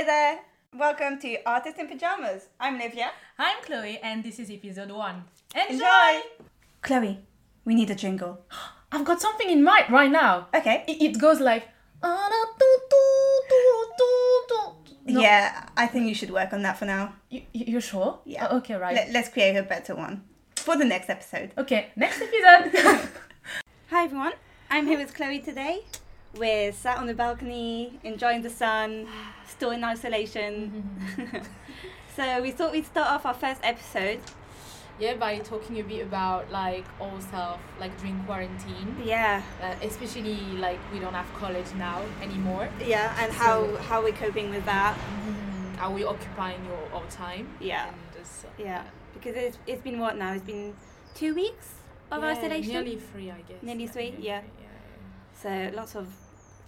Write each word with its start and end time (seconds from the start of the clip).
Hello 0.00 0.06
there. 0.12 0.38
Welcome 0.78 1.18
to 1.20 1.36
Artist 1.44 1.78
in 1.78 1.86
Pajamas. 1.86 2.48
I'm 2.58 2.78
Livia. 2.78 3.10
I'm 3.38 3.62
Chloe, 3.62 3.98
and 4.02 4.24
this 4.24 4.38
is 4.38 4.50
episode 4.50 4.90
one. 4.92 5.24
Enjoy! 5.54 5.74
Enjoy. 5.74 6.20
Chloe, 6.80 7.18
we 7.66 7.74
need 7.74 7.90
a 7.90 7.94
jingle. 7.94 8.40
I've 8.92 9.04
got 9.04 9.20
something 9.20 9.50
in 9.50 9.62
mind 9.62 9.90
right 9.90 10.10
now. 10.10 10.46
Okay. 10.54 10.84
It, 10.88 11.02
it 11.02 11.20
goes 11.20 11.38
like. 11.38 11.68
No, 12.02 12.16
Yeah, 15.20 15.66
I 15.76 15.86
think 15.86 16.08
you 16.08 16.14
should 16.14 16.30
work 16.30 16.54
on 16.54 16.62
that 16.62 16.78
for 16.78 16.86
now. 16.86 17.12
You, 17.28 17.42
you- 17.52 17.66
you're 17.72 17.82
sure? 17.82 18.20
Yeah. 18.24 18.48
Oh, 18.50 18.56
okay, 18.58 18.76
right. 18.76 18.94
Let, 18.94 19.10
let's 19.10 19.28
create 19.28 19.56
a 19.56 19.64
better 19.64 19.94
one 19.94 20.24
for 20.56 20.78
the 20.78 20.84
next 20.86 21.10
episode. 21.10 21.50
okay, 21.58 21.88
next 21.94 22.22
episode. 22.22 22.72
Hi 23.90 24.04
everyone. 24.04 24.32
I'm 24.70 24.86
here 24.86 24.96
with 24.98 25.12
Chloe 25.12 25.40
today. 25.40 25.80
We're 26.36 26.72
sat 26.72 26.98
on 26.98 27.06
the 27.06 27.14
balcony, 27.14 27.98
enjoying 28.04 28.42
the 28.42 28.50
sun, 28.50 29.06
still 29.48 29.70
in 29.70 29.82
isolation. 29.82 30.84
so 32.16 32.40
we 32.42 32.50
thought 32.52 32.72
we'd 32.72 32.86
start 32.86 33.08
off 33.10 33.26
our 33.26 33.34
first 33.34 33.60
episode. 33.64 34.20
yeah, 35.00 35.14
by 35.14 35.38
talking 35.38 35.80
a 35.80 35.82
bit 35.82 36.02
about 36.06 36.50
like 36.52 36.84
ourselves, 37.00 37.60
like 37.80 37.96
during 37.98 38.22
quarantine. 38.24 38.94
Yeah, 39.04 39.42
Uh, 39.60 39.74
especially 39.82 40.36
like 40.58 40.78
we 40.92 40.98
don't 41.00 41.14
have 41.14 41.32
college 41.34 41.66
now 41.76 42.00
anymore. 42.22 42.68
yeah, 42.86 43.16
and 43.22 43.32
how 43.32 43.64
So- 43.66 43.76
how 43.88 44.02
we're 44.02 44.12
coping 44.24 44.50
with 44.50 44.64
that. 44.66 44.96
Are 45.80 45.90
we 45.90 46.04
occupying 46.04 46.62
your, 46.66 46.78
all 46.92 47.06
time? 47.08 47.48
Yeah. 47.58 47.88
And 47.88 47.96
just, 48.16 48.44
uh, 48.44 48.48
Yeah, 48.58 48.82
because 49.14 49.34
it's 49.34 49.58
it's 49.66 49.82
been 49.82 49.98
what 49.98 50.16
now? 50.18 50.32
It's 50.34 50.44
been 50.44 50.74
two 51.14 51.34
weeks 51.34 51.68
of 52.12 52.22
yeah, 52.22 52.28
isolation. 52.32 52.72
Nearly 52.74 52.96
three, 52.98 53.30
I 53.30 53.40
guess. 53.48 53.62
Nearly 53.62 53.86
three, 53.86 54.14
yeah. 54.20 54.40
three, 54.40 54.50
yeah. 54.60 54.69
So 55.42 55.70
lots 55.74 55.94
of 55.94 56.06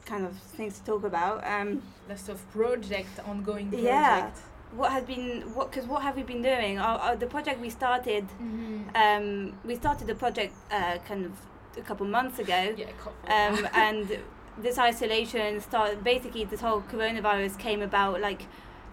kind 0.07 0.25
of 0.25 0.37
things 0.57 0.79
to 0.79 0.85
talk 0.85 1.05
about. 1.05 1.47
Um, 1.47 1.83
Lots 2.09 2.29
of 2.29 2.51
project, 2.53 3.21
ongoing 3.27 3.69
project. 3.69 3.87
Yeah. 3.87 4.31
what 4.75 4.91
has 4.93 5.05
been 5.05 5.43
what? 5.55 5.71
Because 5.71 5.87
what 5.87 6.03
have 6.03 6.17
we 6.17 6.23
been 6.23 6.43
doing? 6.43 6.79
Our, 6.79 6.99
our, 6.99 7.17
the 7.17 7.27
project 7.27 7.61
we 7.61 7.71
started. 7.71 8.25
Mm-hmm. 8.29 8.97
Um, 8.97 9.53
we 9.65 9.77
started 9.77 10.07
the 10.07 10.15
project 10.15 10.55
uh, 10.71 10.99
kind 11.07 11.27
of 11.27 11.33
a 11.77 11.83
couple 11.83 12.07
months 12.07 12.39
ago. 12.39 12.75
Yeah, 12.77 12.91
couple. 13.03 13.13
Um, 13.27 13.69
and 13.75 14.19
this 14.59 14.79
isolation 14.79 15.61
started. 15.61 16.03
Basically, 16.03 16.45
this 16.45 16.61
whole 16.61 16.83
coronavirus 16.83 17.59
came 17.59 17.83
about 17.83 18.21
like. 18.21 18.43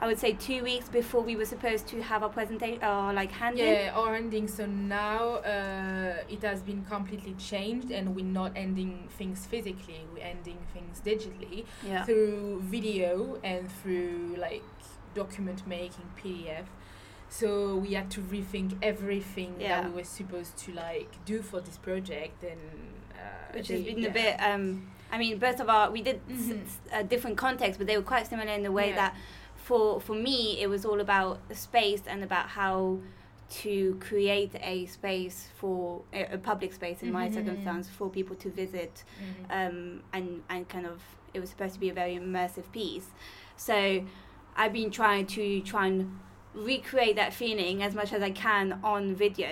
I 0.01 0.07
would 0.07 0.17
say 0.17 0.31
two 0.31 0.63
weeks 0.63 0.87
before 0.87 1.21
we 1.21 1.35
were 1.35 1.43
supposed 1.45 1.85
to 1.87 2.01
have 2.01 2.23
our 2.23 2.29
presentation, 2.29 2.81
or 2.83 3.11
like 3.11 3.31
handing. 3.31 3.65
Yeah, 3.65 3.91
our 3.93 4.15
ending. 4.15 4.47
So 4.47 4.65
now 4.65 5.35
uh, 5.43 6.23
it 6.29 6.41
has 6.43 6.61
been 6.61 6.85
completely 6.85 7.33
changed, 7.33 7.91
and 7.91 8.15
we're 8.15 8.23
not 8.23 8.53
ending 8.55 9.09
things 9.17 9.45
physically. 9.45 10.05
We're 10.13 10.23
ending 10.23 10.57
things 10.73 11.01
digitally 11.05 11.65
Yeah. 11.85 12.05
through 12.05 12.61
video 12.61 13.39
and 13.43 13.69
through 13.69 14.35
like 14.39 14.63
document 15.15 15.67
making 15.67 16.05
PDF. 16.17 16.65
So 17.27 17.75
we 17.75 17.93
had 17.93 18.09
to 18.11 18.21
rethink 18.21 18.77
everything 18.81 19.55
Yeah. 19.59 19.81
that 19.81 19.89
we 19.89 19.97
were 19.97 20.03
supposed 20.05 20.55
to 20.59 20.71
like 20.71 21.11
do 21.25 21.41
for 21.41 21.59
this 21.59 21.77
project, 21.77 22.41
and 22.43 22.61
uh, 23.15 23.51
which 23.53 23.67
has 23.67 23.81
been 23.83 23.99
yeah. 23.99 24.07
a 24.07 24.11
bit. 24.13 24.35
Um, 24.39 24.91
I 25.11 25.17
mean, 25.17 25.39
both 25.39 25.59
of 25.59 25.67
our 25.69 25.91
we 25.91 26.01
did 26.01 26.21
s- 26.31 26.37
Mhm. 26.47 26.61
s- 26.65 26.77
uh, 26.93 27.01
different 27.03 27.35
contexts, 27.37 27.77
but 27.77 27.85
they 27.87 27.97
were 27.97 28.03
quite 28.13 28.27
similar 28.27 28.51
in 28.53 28.63
the 28.63 28.71
way 28.71 28.89
Yeah. 28.91 28.95
that 28.95 29.15
for 29.69 29.99
for 30.07 30.15
me 30.29 30.37
it 30.63 30.67
was 30.75 30.83
all 30.89 30.99
about 31.07 31.33
space 31.67 32.03
and 32.11 32.19
about 32.29 32.47
how 32.59 32.97
to 33.63 33.75
create 34.07 34.53
a 34.73 34.75
space 34.97 35.37
for 35.59 36.01
a, 36.19 36.21
a 36.37 36.37
public 36.49 36.71
space 36.79 36.99
in 37.05 37.11
my 37.19 37.25
Mhm. 37.27 37.33
circumstance 37.37 37.85
for 37.97 38.05
people 38.19 38.35
to 38.43 38.49
visit 38.63 38.93
Mhm. 39.07 39.43
um, 39.57 39.77
and 40.15 40.27
and 40.53 40.61
kind 40.73 40.87
of 40.93 40.97
it 41.35 41.39
was 41.43 41.49
supposed 41.53 41.73
to 41.77 41.81
be 41.85 41.89
a 41.95 41.97
very 42.03 42.15
immersive 42.23 42.67
piece. 42.79 43.07
So 43.69 43.77
I've 44.59 44.73
been 44.81 44.91
trying 45.01 45.25
to 45.37 45.43
try 45.71 45.83
and 45.91 45.99
recreate 46.71 47.15
that 47.21 47.31
feeling 47.41 47.75
as 47.87 47.93
much 47.99 48.11
as 48.17 48.21
I 48.29 48.31
can 48.45 48.65
on 48.93 49.01
video. 49.25 49.51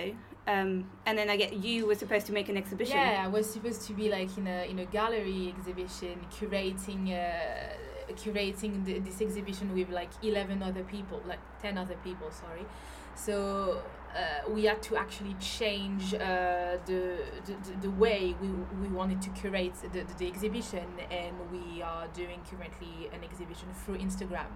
Um, 0.54 0.70
and 1.06 1.14
then 1.18 1.28
I 1.34 1.36
get 1.42 1.50
you 1.66 1.86
were 1.88 1.98
supposed 2.04 2.26
to 2.30 2.32
make 2.38 2.48
an 2.52 2.56
exhibition. 2.62 2.96
Yeah, 2.96 3.22
I 3.26 3.28
was 3.38 3.46
supposed 3.56 3.82
to 3.88 3.92
be 4.00 4.06
like 4.18 4.30
in 4.40 4.46
a 4.56 4.58
in 4.72 4.78
a 4.86 4.86
gallery 4.98 5.42
exhibition, 5.54 6.14
curating 6.36 7.02
uh, 7.12 7.74
curating 8.14 8.84
the, 8.84 8.98
this 9.00 9.20
exhibition 9.20 9.74
with 9.74 9.90
like 9.90 10.10
eleven 10.22 10.62
other 10.62 10.84
people, 10.84 11.22
like 11.26 11.40
ten 11.62 11.78
other 11.78 11.96
people. 12.04 12.30
Sorry, 12.30 12.64
so. 13.14 13.82
Uh, 14.18 14.50
we 14.50 14.64
had 14.64 14.82
to 14.82 14.96
actually 14.96 15.34
change 15.34 16.12
uh, 16.14 16.76
the, 16.86 17.18
the, 17.46 17.54
the- 17.82 17.90
way 17.90 18.34
we, 18.40 18.48
we 18.82 18.88
wanted 18.88 19.22
to 19.22 19.30
curate 19.30 19.74
the, 19.92 20.04
the, 20.18 20.26
exhibition 20.26 20.86
and 21.10 21.34
we 21.52 21.80
are 21.82 22.06
doing 22.08 22.40
currently 22.50 23.08
an 23.12 23.22
exhibition 23.22 23.68
through 23.84 23.98
Instagram 23.98 24.46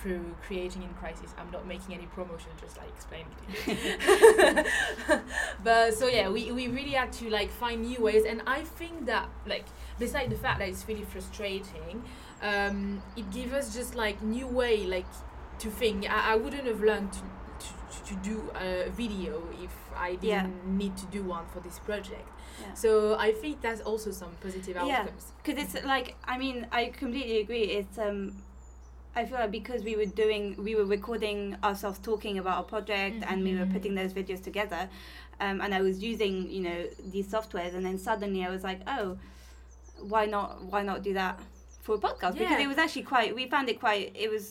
through 0.00 0.24
creating 0.46 0.82
in 0.82 0.92
crisis. 0.94 1.34
I'm 1.38 1.50
not 1.50 1.66
making 1.66 1.94
any 1.94 2.06
promotion 2.06 2.50
just 2.60 2.76
like 2.78 2.88
explaining 2.88 3.34
to 3.64 5.14
you. 5.14 5.20
But 5.64 5.94
so 5.94 6.06
yeah 6.06 6.28
we, 6.28 6.52
we 6.52 6.68
really 6.68 6.92
had 6.92 7.12
to 7.14 7.30
like 7.30 7.50
find 7.50 7.82
new 7.82 8.00
ways 8.00 8.24
and 8.24 8.42
i 8.46 8.60
think 8.62 9.06
that 9.06 9.28
like 9.46 9.66
beside 9.98 10.30
the 10.30 10.36
fact 10.36 10.58
that 10.60 10.68
it's 10.68 10.86
really 10.88 11.04
frustrating 11.04 12.02
um, 12.42 13.02
it 13.16 13.30
gives 13.30 13.52
us 13.52 13.74
just 13.74 13.94
like 13.94 14.22
new 14.22 14.46
way 14.46 14.86
like 14.86 15.06
to 15.60 15.70
think. 15.70 16.10
I, 16.10 16.32
I 16.32 16.36
wouldn't 16.36 16.66
have 16.66 16.80
learned 16.80 17.12
to, 17.12 17.20
to, 17.64 17.98
to 18.08 18.14
do 18.30 18.36
a 18.60 18.88
video 18.90 19.42
if 19.62 19.70
i 19.96 20.10
didn't 20.14 20.24
Yeah. 20.28 20.46
need 20.66 20.96
to 20.96 21.06
do 21.06 21.22
one 21.22 21.44
for 21.52 21.60
this 21.60 21.78
project 21.80 22.28
Yeah. 22.60 22.74
so 22.74 22.90
i 23.18 23.32
think 23.32 23.60
that's 23.60 23.80
also 23.90 24.10
some 24.12 24.32
positive 24.42 24.76
Yeah. 24.76 25.00
outcomes 25.00 25.32
because 25.42 25.58
it's 25.64 25.84
like 25.84 26.08
I 26.24 26.38
mean 26.38 26.66
I 26.72 26.82
completely 27.02 27.38
agree. 27.44 27.64
It's 27.78 27.98
um, 27.98 28.20
I 29.16 29.24
feel 29.26 29.38
like 29.42 29.50
because 29.60 29.82
we 29.90 29.94
were 30.00 30.10
doing 30.24 30.42
we 30.66 30.72
were 30.78 30.84
recording 30.98 31.56
ourselves 31.64 31.98
talking 32.10 32.38
about 32.42 32.56
our 32.60 32.68
project 32.74 33.24
and 33.28 33.36
we 33.48 33.52
were 33.58 33.66
Mhm. 33.66 33.72
putting 33.74 33.94
those 34.00 34.12
videos 34.20 34.40
together, 34.48 34.82
um, 35.44 35.56
and 35.62 35.70
I 35.78 35.80
was 35.88 35.96
using 36.12 36.34
you 36.56 36.62
know 36.66 36.80
these 37.14 37.26
softwares 37.34 37.72
and 37.76 37.82
then 37.84 37.98
suddenly 37.98 38.40
I 38.48 38.50
was 38.56 38.62
like 38.70 38.80
oh, 38.96 39.18
why 40.12 40.24
not 40.26 40.62
why 40.72 40.82
not 40.82 41.02
do 41.02 41.12
that 41.14 41.34
for 41.82 41.94
a 41.96 41.98
podcast 41.98 42.34
because 42.38 42.60
it 42.60 42.68
was 42.68 42.78
actually 42.78 43.02
quite 43.14 43.34
we 43.34 43.46
found 43.54 43.68
it 43.68 43.78
quite 43.80 44.12
it 44.14 44.30
was 44.30 44.44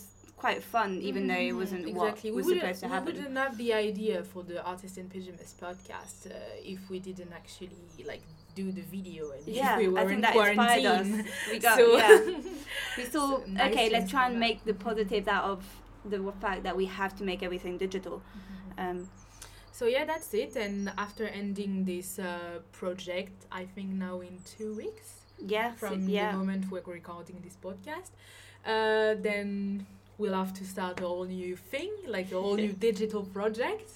quite 0.43 0.61
fun 0.75 0.91
even 1.09 1.21
though 1.29 1.43
it 1.49 1.53
Mhm, 1.53 1.61
wasn't 1.61 1.85
exactly. 1.93 2.29
what 2.31 2.37
was 2.45 2.47
supposed 2.55 2.79
to 2.83 2.87
happen. 2.93 3.13
We 3.13 3.19
wouldn't 3.19 3.37
have 3.45 3.55
the 3.63 3.71
idea 3.87 4.15
for 4.31 4.41
the 4.49 4.57
Artist 4.71 4.95
in 5.01 5.07
Pyjamas 5.13 5.51
podcast 5.65 6.17
uh, 6.31 6.73
if 6.73 6.79
we 6.91 6.97
didn't 7.09 7.33
actually 7.41 7.71
like 8.11 8.23
do 8.59 8.65
the 8.79 8.85
video 8.95 9.21
and 9.35 9.41
Yeah, 9.47 9.77
we 9.81 9.87
were 9.91 9.99
I 9.99 10.03
think 10.09 10.15
in 10.15 10.21
that 10.27 10.35
inspired 10.35 10.85
us. 10.99 11.07
We 11.51 11.57
got 11.67 11.77
So- 11.79 11.97
yeah. 11.97 12.19
We 12.97 13.03
saw 13.13 13.25
So 13.27 13.43
nice 13.47 13.71
okay, 13.71 13.87
let's 13.95 14.09
try 14.15 14.23
and 14.29 14.35
make 14.47 14.59
the 14.69 14.73
positives 14.87 15.27
out 15.35 15.45
of 15.53 15.59
the 16.11 16.19
fact 16.43 16.59
that 16.67 16.75
we 16.81 16.85
have 16.99 17.11
to 17.19 17.23
make 17.29 17.41
everything 17.47 17.75
digital. 17.85 18.17
Um, 18.83 18.99
So 19.79 19.85
yeah, 19.95 20.05
that's 20.11 20.29
it. 20.43 20.53
And 20.65 20.75
after 21.05 21.23
ending 21.41 21.73
this 21.85 22.09
uh, 22.19 22.27
project, 22.81 23.37
I 23.61 23.63
think 23.75 23.87
now 24.07 24.15
in 24.29 24.35
two 24.57 24.71
weeks 24.83 25.07
yeah, 25.55 25.69
from 25.81 25.95
yeah, 26.09 26.31
the 26.31 26.37
moment 26.37 26.61
we're 26.71 26.93
recording 27.01 27.37
this 27.45 27.57
podcast, 27.67 28.11
uh, 28.73 29.11
then 29.27 29.85
we'll 30.19 30.33
have 30.35 30.53
to 30.53 30.65
start 30.65 30.99
a 30.99 31.03
whole 31.07 31.25
new 31.25 31.55
thing, 31.55 31.91
like 32.05 32.31
a 32.31 32.35
whole 32.39 32.55
new 32.57 32.73
digital 32.87 33.23
project. 33.23 33.89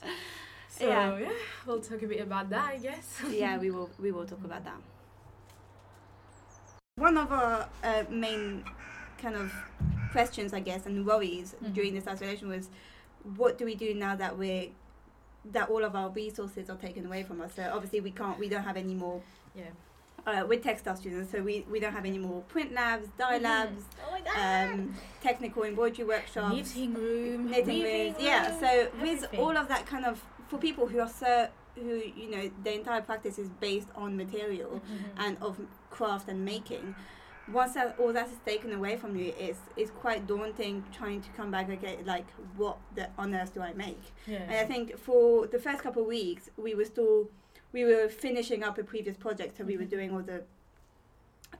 So 0.69 0.87
Yeah. 0.87 1.17
yeah, 1.19 1.29
we'll 1.67 1.81
talk 1.81 2.01
a 2.01 2.07
bit 2.07 2.21
about 2.21 2.49
that, 2.49 2.69
I 2.75 2.77
guess. 2.77 3.21
yeah. 3.29 3.59
We 3.59 3.69
will 3.69 3.89
we 3.99 4.11
will 4.11 4.25
talk 4.25 4.43
about 4.43 4.63
that. 4.63 4.79
One 6.95 7.17
of 7.17 7.31
our 7.31 7.67
uh, 7.83 8.03
main 8.09 8.63
kind 9.21 9.35
of 9.35 9.51
questions, 10.11 10.53
I 10.53 10.61
guess, 10.61 10.85
and 10.85 11.05
worries 11.05 11.55
Mhm. 11.61 11.73
during 11.73 11.93
this 11.93 12.07
isolation 12.07 12.47
was, 12.49 12.69
what 13.35 13.57
do 13.57 13.65
we 13.65 13.75
do 13.75 13.93
now 13.93 14.15
that 14.15 14.37
we're 14.37 14.69
that 15.51 15.69
all 15.69 15.83
of 15.83 15.93
our 15.93 16.09
resources 16.09 16.69
are 16.69 16.77
taken 16.77 17.05
away 17.05 17.23
from 17.23 17.41
us? 17.41 17.53
So 17.55 17.63
obviously 17.73 17.99
we 17.99 18.11
can't, 18.11 18.39
we 18.39 18.47
don't 18.47 18.63
have 18.63 18.77
any 18.77 18.93
more. 18.93 19.21
Yeah. 19.55 19.71
Uh, 20.25 20.45
we're 20.47 20.59
textile 20.59 20.95
students, 20.95 21.31
so 21.31 21.41
we, 21.41 21.65
we 21.69 21.79
don't 21.81 21.91
have 21.91 22.05
any 22.05 22.17
more 22.17 22.41
print 22.43 22.71
labs, 22.73 23.09
dye 23.17 23.39
labs, 23.39 23.83
Oh 24.09 24.41
um, 24.41 24.93
technical 25.21 25.63
embroidery 25.63 26.07
workshops, 26.07 26.55
knitting 26.55 26.93
room, 26.93 27.51
knitting 27.51 27.83
rooms. 27.83 28.15
Yeah, 28.19 28.57
so 28.57 28.87
with 29.01 29.27
all 29.37 29.57
of 29.57 29.67
that 29.67 29.85
kind 29.85 30.05
of 30.05 30.23
for 30.47 30.57
people 30.57 30.87
who 30.87 30.99
are 31.01 31.09
so 31.09 31.49
who 31.75 32.01
you 32.15 32.29
know 32.31 32.49
the 32.63 32.73
entire 32.73 33.01
practice 33.01 33.37
is 33.37 33.49
based 33.59 33.87
on 33.95 34.15
material 34.15 34.79
Mhm. 34.79 35.25
and 35.25 35.37
of 35.41 35.59
craft 35.89 36.29
and 36.29 36.45
making. 36.45 36.95
Once 37.51 37.73
that 37.73 37.95
all 37.99 38.13
that 38.13 38.27
is 38.27 38.37
taken 38.45 38.71
away 38.71 38.95
from 38.95 39.17
you, 39.17 39.33
it's 39.37 39.59
it's 39.75 39.91
quite 39.91 40.25
daunting 40.25 40.85
trying 40.93 41.19
to 41.21 41.29
come 41.31 41.51
back. 41.51 41.69
Okay, 41.69 41.97
like 42.05 42.27
what 42.55 42.77
the 42.95 43.09
on 43.17 43.35
earth 43.35 43.53
do 43.53 43.59
I 43.61 43.73
make? 43.73 43.99
yeah. 44.25 44.37
And 44.43 44.53
I 44.55 44.63
think 44.65 44.97
for 44.97 45.47
the 45.47 45.59
first 45.59 45.83
couple 45.83 46.03
of 46.03 46.07
weeks, 46.07 46.49
we 46.55 46.75
were 46.75 46.85
still 46.85 47.29
we 47.73 47.83
were 47.83 48.07
finishing 48.07 48.63
up 48.63 48.77
a 48.77 48.83
previous 48.83 49.17
project, 49.17 49.57
so 49.57 49.63
we 49.65 49.75
were 49.77 49.83
Mhm. 49.83 49.89
doing 49.89 50.13
all 50.13 50.21
the 50.21 50.43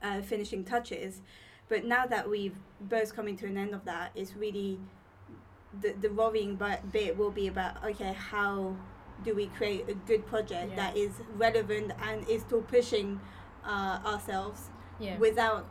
uh, 0.02 0.22
finishing 0.22 0.64
touches. 0.64 1.22
But 1.70 1.86
now 1.86 2.06
that 2.08 2.30
we've 2.30 2.56
both 2.82 3.16
coming 3.16 3.36
to 3.38 3.46
an 3.48 3.58
end 3.58 3.74
of 3.74 3.86
that, 3.86 4.12
it's 4.16 4.36
really 4.36 4.80
the 5.82 5.94
the 5.94 6.10
worrying 6.10 6.56
bi- 6.56 6.82
bit 6.92 7.18
will 7.18 7.32
be 7.32 7.48
about 7.48 7.84
okay, 7.84 8.14
how 8.14 8.76
do 9.24 9.34
we 9.34 9.48
create 9.48 9.88
a 9.90 9.94
good 9.94 10.26
project 10.26 10.70
Yeah. 10.72 10.76
that 10.76 10.98
is 10.98 11.12
relevant 11.36 11.92
and 12.02 12.28
is 12.30 12.42
still 12.42 12.62
pushing 12.62 13.20
uh, 13.64 14.00
ourselves 14.06 14.70
yeah. 15.00 15.18
without 15.18 15.68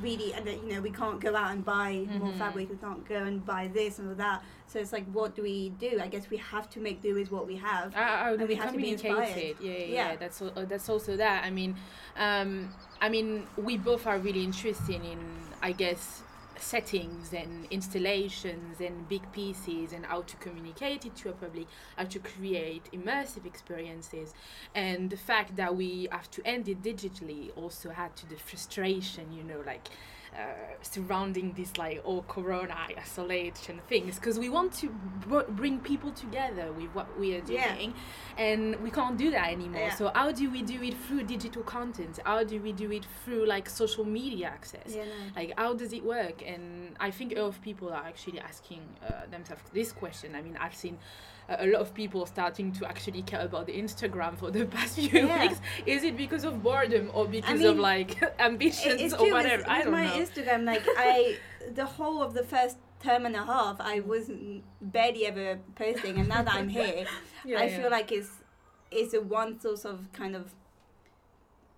really 0.00 0.32
and 0.32 0.46
that, 0.46 0.62
you 0.62 0.74
know 0.74 0.80
we 0.80 0.90
can't 0.90 1.20
go 1.20 1.36
out 1.36 1.50
and 1.52 1.64
buy 1.64 2.06
more 2.18 2.32
Mhm. 2.32 2.38
fabric 2.38 2.70
we 2.70 2.76
can't 2.76 3.06
go 3.06 3.16
and 3.16 3.44
buy 3.44 3.68
this 3.68 3.98
and 3.98 4.16
that 4.16 4.42
so 4.66 4.78
it's 4.78 4.92
like 4.92 5.04
what 5.12 5.34
do 5.36 5.42
we 5.42 5.68
do 5.70 6.00
i 6.00 6.08
guess 6.08 6.30
we 6.30 6.38
have 6.38 6.68
to 6.70 6.80
make 6.80 7.02
do 7.02 7.14
with 7.14 7.30
what 7.30 7.46
we 7.46 7.56
have 7.56 7.94
I, 7.94 8.00
I 8.28 8.30
would 8.30 8.40
And 8.40 8.48
we 8.48 8.54
have 8.54 8.72
to 8.72 8.78
be. 8.78 8.88
Yeah, 8.88 9.26
yeah, 9.60 9.60
yeah. 9.60 9.84
Yeah. 9.86 10.16
That's 10.16 10.40
uh, 10.40 10.64
that's 10.68 10.88
also 10.88 11.16
that. 11.16 11.44
I 11.44 11.50
mean, 11.50 11.76
um, 12.16 12.68
I 13.00 13.08
mean, 13.08 13.46
we 13.56 13.76
both 13.76 14.06
are 14.06 14.18
really 14.18 14.44
interested 14.44 15.00
in, 15.04 15.18
I 15.60 15.72
guess, 15.72 16.22
settings 16.62 17.32
and 17.32 17.66
installations 17.70 18.80
and 18.80 19.08
big 19.08 19.30
pieces 19.32 19.92
and 19.92 20.06
how 20.06 20.22
to 20.22 20.36
communicate 20.36 21.04
it 21.04 21.14
to 21.16 21.30
a 21.30 21.32
public, 21.32 21.66
how 21.96 22.04
to 22.04 22.18
create 22.18 22.84
immersive 22.92 23.44
experiences, 23.44 24.32
and 24.74 25.10
the 25.10 25.16
fact 25.16 25.56
that 25.56 25.74
we 25.76 26.08
have 26.10 26.30
to 26.30 26.46
end 26.46 26.68
it 26.68 26.82
digitally 26.82 27.50
also 27.56 27.90
had 27.90 28.14
to 28.16 28.28
the 28.28 28.36
frustration, 28.36 29.32
you 29.32 29.42
know, 29.42 29.62
like. 29.66 29.88
Uh, 30.34 30.44
surrounding 30.80 31.52
this 31.52 31.76
like 31.76 32.00
all 32.04 32.22
corona 32.22 32.74
isolation 32.98 33.78
things 33.86 34.14
because 34.18 34.38
we 34.38 34.48
want 34.48 34.72
to 34.72 34.88
br- 35.28 35.42
bring 35.50 35.78
people 35.78 36.10
together 36.10 36.72
with 36.72 36.88
what 36.94 37.06
we 37.20 37.34
are 37.36 37.42
doing 37.42 37.92
Yeah. 37.92 38.42
and 38.42 38.76
we 38.76 38.90
can't 38.90 39.18
do 39.18 39.30
that 39.30 39.48
anymore 39.52 39.82
Yeah. 39.82 39.94
so 39.94 40.10
how 40.14 40.32
do 40.32 40.48
we 40.50 40.62
do 40.62 40.82
it 40.82 40.94
through 41.04 41.24
digital 41.24 41.62
content 41.62 42.18
how 42.24 42.44
do 42.44 42.58
we 42.62 42.72
do 42.72 42.90
it 42.90 43.04
through 43.24 43.44
like 43.44 43.68
social 43.68 44.06
media 44.06 44.46
access 44.46 44.94
yeah, 44.96 45.04
no. 45.04 45.10
like 45.36 45.52
how 45.58 45.74
does 45.74 45.92
it 45.92 46.02
work 46.02 46.42
and 46.46 46.96
i 46.98 47.10
think 47.10 47.32
a 47.32 47.40
lot 47.42 47.48
of 47.48 47.60
people 47.60 47.90
are 47.90 48.04
actually 48.06 48.40
asking 48.40 48.80
uh, 49.06 49.26
themselves 49.30 49.62
this 49.74 49.92
question 49.92 50.34
i 50.34 50.40
mean 50.40 50.56
i've 50.58 50.74
seen 50.74 50.96
a 51.60 51.66
lot 51.66 51.80
of 51.80 51.94
people 51.94 52.26
starting 52.26 52.72
to 52.72 52.86
actually 52.86 53.22
care 53.22 53.40
about 53.40 53.66
the 53.66 53.72
instagram 53.72 54.36
for 54.36 54.50
the 54.50 54.64
past 54.74 54.96
few 54.96 55.08
Yeah. 55.26 55.42
weeks 55.42 55.60
is 55.86 56.02
it 56.02 56.16
because 56.16 56.44
of 56.44 56.62
boredom 56.62 57.10
or 57.14 57.26
because 57.26 57.58
mean, 57.58 57.68
of 57.68 57.78
like 57.78 58.22
ambitions 58.38 59.12
or 59.14 59.30
whatever 59.30 59.62
with, 59.62 59.68
i 59.68 59.78
with 59.78 59.84
don't 59.84 59.92
my 59.92 60.06
know 60.06 60.24
instagram 60.24 60.64
like 60.64 60.82
i 60.96 61.36
the 61.74 61.86
whole 61.86 62.22
of 62.22 62.34
the 62.34 62.44
first 62.44 62.76
term 63.00 63.26
and 63.26 63.34
a 63.34 63.44
half 63.44 63.80
i 63.80 64.00
wasn't 64.00 64.62
barely 64.80 65.26
ever 65.26 65.58
posting 65.74 66.18
and 66.18 66.28
now 66.28 66.42
that 66.42 66.54
i'm 66.54 66.68
here 66.68 67.04
Yeah, 67.44 67.60
I 67.60 67.64
yeah. 67.64 67.76
feel 67.80 67.90
like 67.90 68.12
it's 68.12 68.30
it's 68.90 69.14
a 69.14 69.20
one 69.20 69.58
source 69.58 69.84
of 69.84 70.12
kind 70.12 70.36
of 70.36 70.54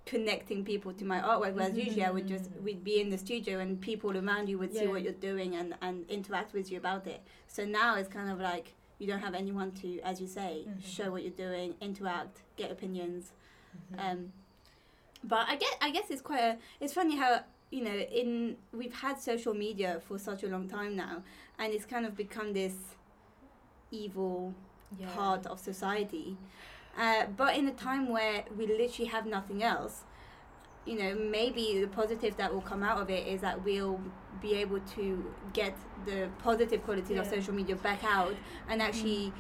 connecting 0.07 0.65
people 0.65 0.93
to 0.93 1.05
my 1.05 1.21
artwork. 1.21 1.55
Whereas 1.55 1.71
mm-hmm. 1.71 1.79
usually 1.81 2.05
I 2.05 2.11
would 2.11 2.27
just 2.27 2.51
we'd 2.63 2.85
be 2.85 3.01
in 3.01 3.11
the 3.11 3.19
studio 3.19 3.61
and 3.61 3.81
people 3.81 4.17
around 4.17 4.49
you 4.49 4.59
would 4.59 4.75
see 4.75 4.87
what 4.87 5.03
you're 5.03 5.13
doing 5.13 5.55
and 5.57 5.75
and 5.81 6.09
interact 6.11 6.53
with 6.53 6.71
you 6.71 6.79
about 6.79 7.07
it. 7.07 7.23
So 7.47 7.65
now 7.65 7.97
it's 7.97 8.09
kind 8.09 8.31
of 8.31 8.39
like 8.41 8.75
you 8.99 9.07
don't 9.07 9.21
have 9.21 9.35
anyone 9.35 9.73
to, 9.73 10.01
as 10.01 10.21
you 10.21 10.27
say, 10.27 10.65
Mhm. 10.67 10.85
show 10.85 11.11
what 11.11 11.23
you're 11.23 11.33
doing, 11.33 11.75
interact, 11.81 12.43
get 12.57 12.71
opinions. 12.71 13.33
Mhm. 13.93 13.99
Um, 14.13 14.33
but 15.23 15.49
I 15.49 15.57
get 15.57 15.77
I 15.81 15.91
guess 15.91 16.11
it's 16.11 16.23
quite 16.23 16.41
a 16.41 16.59
it's 16.81 16.93
funny 16.93 17.17
how 17.17 17.45
you 17.71 17.83
know 17.83 17.91
in 18.21 18.57
we've 18.73 18.95
had 18.95 19.19
social 19.19 19.55
media 19.55 20.01
for 20.07 20.19
such 20.19 20.43
a 20.45 20.49
long 20.49 20.69
time 20.69 20.95
now 20.95 21.23
and 21.59 21.73
it's 21.73 21.87
kind 21.87 22.05
of 22.07 22.15
become 22.17 22.53
this 22.53 22.77
evil 23.91 24.55
yeah. 24.99 25.11
part 25.15 25.47
of 25.47 25.59
society. 25.59 26.37
Uh, 26.97 27.27
but 27.37 27.57
in 27.57 27.67
a 27.67 27.73
time 27.73 28.09
where 28.09 28.45
we 28.57 28.67
literally 28.67 29.07
have 29.11 29.27
nothing 29.27 29.63
else, 29.63 30.05
you 30.87 30.99
know, 30.99 31.15
maybe 31.15 31.81
the 31.81 31.89
positive 31.89 32.37
that 32.37 32.53
will 32.53 32.61
come 32.61 32.83
out 32.83 33.01
of 33.01 33.11
it 33.11 33.27
is 33.27 33.41
that 33.41 33.65
we'll 33.65 34.01
be 34.41 34.55
able 34.55 34.81
to 34.81 35.33
get 35.53 35.75
the 36.05 36.29
positive 36.39 36.85
qualities 36.85 37.19
of 37.19 37.27
social 37.27 37.55
media 37.55 37.77
back 37.77 38.05
out 38.05 38.35
and 38.69 38.83
actually 38.83 39.33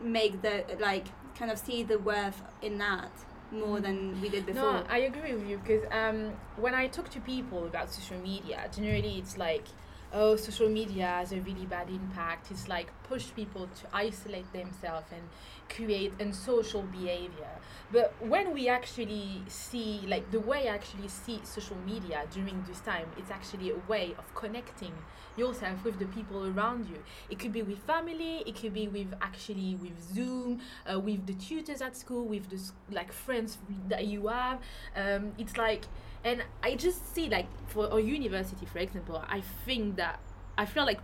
make 0.00 0.40
the 0.42 0.64
like 0.80 1.06
kind 1.36 1.50
of 1.50 1.58
see 1.58 1.82
the 1.82 1.98
worth 1.98 2.40
in 2.62 2.78
that 2.78 3.10
more 3.50 3.80
than 3.80 4.20
we 4.20 4.28
did 4.28 4.46
before. 4.46 4.62
No, 4.62 4.84
I 4.88 4.98
agree 4.98 5.32
with 5.34 5.48
you 5.48 5.58
because 5.58 5.84
um, 5.90 6.32
when 6.56 6.74
I 6.74 6.86
talk 6.88 7.08
to 7.10 7.20
people 7.20 7.66
about 7.66 7.92
social 7.92 8.18
media, 8.18 8.68
generally 8.74 9.18
it's 9.18 9.36
like, 9.36 9.66
oh, 10.14 10.36
social 10.36 10.68
media 10.68 11.06
has 11.06 11.32
a 11.32 11.40
really 11.40 11.66
bad 11.66 11.90
impact. 11.90 12.50
It's 12.50 12.68
like 12.68 12.90
push 13.02 13.26
people 13.34 13.66
to 13.66 13.86
isolate 13.92 14.50
themselves 14.52 15.06
and 15.12 15.22
create 15.68 16.12
unsocial 16.20 16.82
behavior. 16.82 17.50
But 17.92 18.14
when 18.20 18.54
we 18.54 18.68
actually 18.68 19.42
see, 19.48 20.04
like 20.06 20.30
the 20.30 20.40
way 20.40 20.68
I 20.68 20.74
actually 20.74 21.08
see 21.08 21.40
social 21.42 21.76
media 21.84 22.22
during 22.30 22.64
this 22.68 22.80
time, 22.80 23.06
it's 23.18 23.30
actually 23.30 23.70
a 23.70 23.78
way 23.88 24.14
of 24.16 24.34
connecting 24.34 24.92
yourself 25.36 25.84
with 25.84 25.98
the 25.98 26.06
people 26.06 26.46
around 26.46 26.86
you. 26.86 27.02
It 27.28 27.38
could 27.38 27.52
be 27.52 27.62
with 27.62 27.78
family, 27.78 28.42
it 28.46 28.54
could 28.54 28.72
be 28.72 28.86
with 28.88 29.12
actually 29.20 29.74
with 29.82 30.00
Zoom, 30.14 30.60
uh, 30.90 31.00
with 31.00 31.26
the 31.26 31.34
tutors 31.34 31.82
at 31.82 31.96
school, 31.96 32.24
with 32.24 32.48
the 32.50 32.60
like 32.94 33.12
friends 33.12 33.58
that 33.88 34.06
you 34.06 34.28
have. 34.28 34.60
Um, 34.96 35.32
it's 35.38 35.56
like, 35.56 35.86
and 36.24 36.42
I 36.62 36.74
just 36.74 37.14
see 37.14 37.28
like 37.28 37.46
for 37.68 37.86
a 37.86 38.00
university, 38.00 38.66
for 38.66 38.78
example, 38.78 39.22
I 39.28 39.40
think 39.64 39.96
that 39.96 40.20
I 40.58 40.64
feel 40.66 40.84
like 40.86 41.00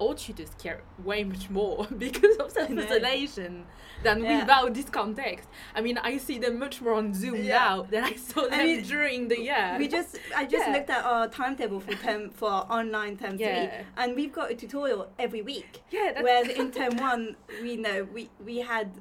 all 0.00 0.14
tutors 0.14 0.50
care 0.62 0.80
way 1.02 1.24
much 1.24 1.50
more 1.50 1.84
because 1.98 2.36
of 2.36 2.50
self 2.52 2.70
isolation 2.70 3.64
than 4.04 4.22
Yeah. 4.22 4.40
without 4.40 4.72
this 4.74 4.88
context. 4.88 5.48
I 5.74 5.80
mean, 5.80 5.98
I 5.98 6.18
see 6.18 6.38
them 6.38 6.58
much 6.60 6.80
more 6.80 6.94
on 6.94 7.12
Zoom 7.14 7.42
Yeah. 7.42 7.58
now 7.58 7.82
than 7.82 8.04
I 8.04 8.14
saw 8.14 8.46
them 8.48 8.64
mean, 8.64 8.82
during 8.84 9.26
the 9.26 9.40
year. 9.40 9.74
We 9.76 9.88
just 9.88 10.16
I 10.36 10.44
just 10.44 10.66
Yeah. 10.68 10.72
looked 10.74 10.90
at 10.90 11.04
our 11.04 11.26
timetable 11.28 11.80
for 11.80 11.94
term 11.94 12.30
for 12.40 12.48
online 12.48 13.16
term 13.16 13.38
three, 13.38 13.68
and 13.96 14.14
we've 14.14 14.32
got 14.32 14.52
a 14.52 14.54
tutorial 14.54 15.08
every 15.18 15.42
week. 15.42 15.82
yeah, 15.90 16.12
that's 16.12 16.22
Whereas 16.22 16.48
in 16.48 16.70
term 16.78 16.96
one, 16.96 17.34
we 17.60 17.76
know 17.76 18.04
we 18.04 18.30
we 18.44 18.58
had 18.58 18.92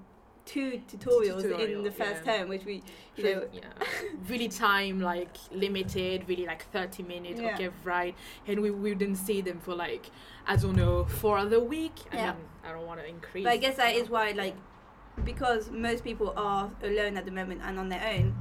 two 0.47 0.81
tutorials 0.89 1.44
in 1.59 1.83
the 1.83 1.91
first 1.91 2.25
yeah. 2.25 2.38
term, 2.38 2.49
which 2.49 2.65
we 2.65 2.81
you 3.17 3.23
know 3.23 3.47
yeah. 3.51 3.61
really 4.29 4.47
time 4.47 4.99
like 5.01 5.35
limited, 5.51 6.23
really 6.27 6.45
like 6.45 6.63
30 6.71 7.03
minutes, 7.03 7.39
Yeah. 7.39 7.53
okay, 7.53 7.69
right. 7.83 8.15
And 8.47 8.61
we 8.61 8.71
wouldn't 8.71 9.17
see 9.17 9.41
them 9.41 9.59
for 9.59 9.75
like, 9.75 10.09
I 10.47 10.55
don't 10.55 10.75
know, 10.75 11.05
four 11.05 11.38
other 11.38 11.59
week. 11.59 11.97
I 12.11 12.15
Yeah. 12.15 12.33
mean, 12.33 12.45
I 12.63 12.71
don't 12.71 12.88
want 12.88 12.99
to 13.01 13.07
increase. 13.07 13.44
But 13.44 13.53
I 13.53 13.57
guess 13.57 13.75
that 13.75 13.94
is 13.95 14.09
why, 14.09 14.31
like, 14.31 14.55
because 15.23 15.69
most 15.69 16.03
people 16.03 16.33
are 16.38 16.71
alone 16.81 17.17
at 17.17 17.25
the 17.25 17.31
moment 17.31 17.61
and 17.63 17.77
on 17.77 17.89
their 17.89 18.05
own, 18.15 18.33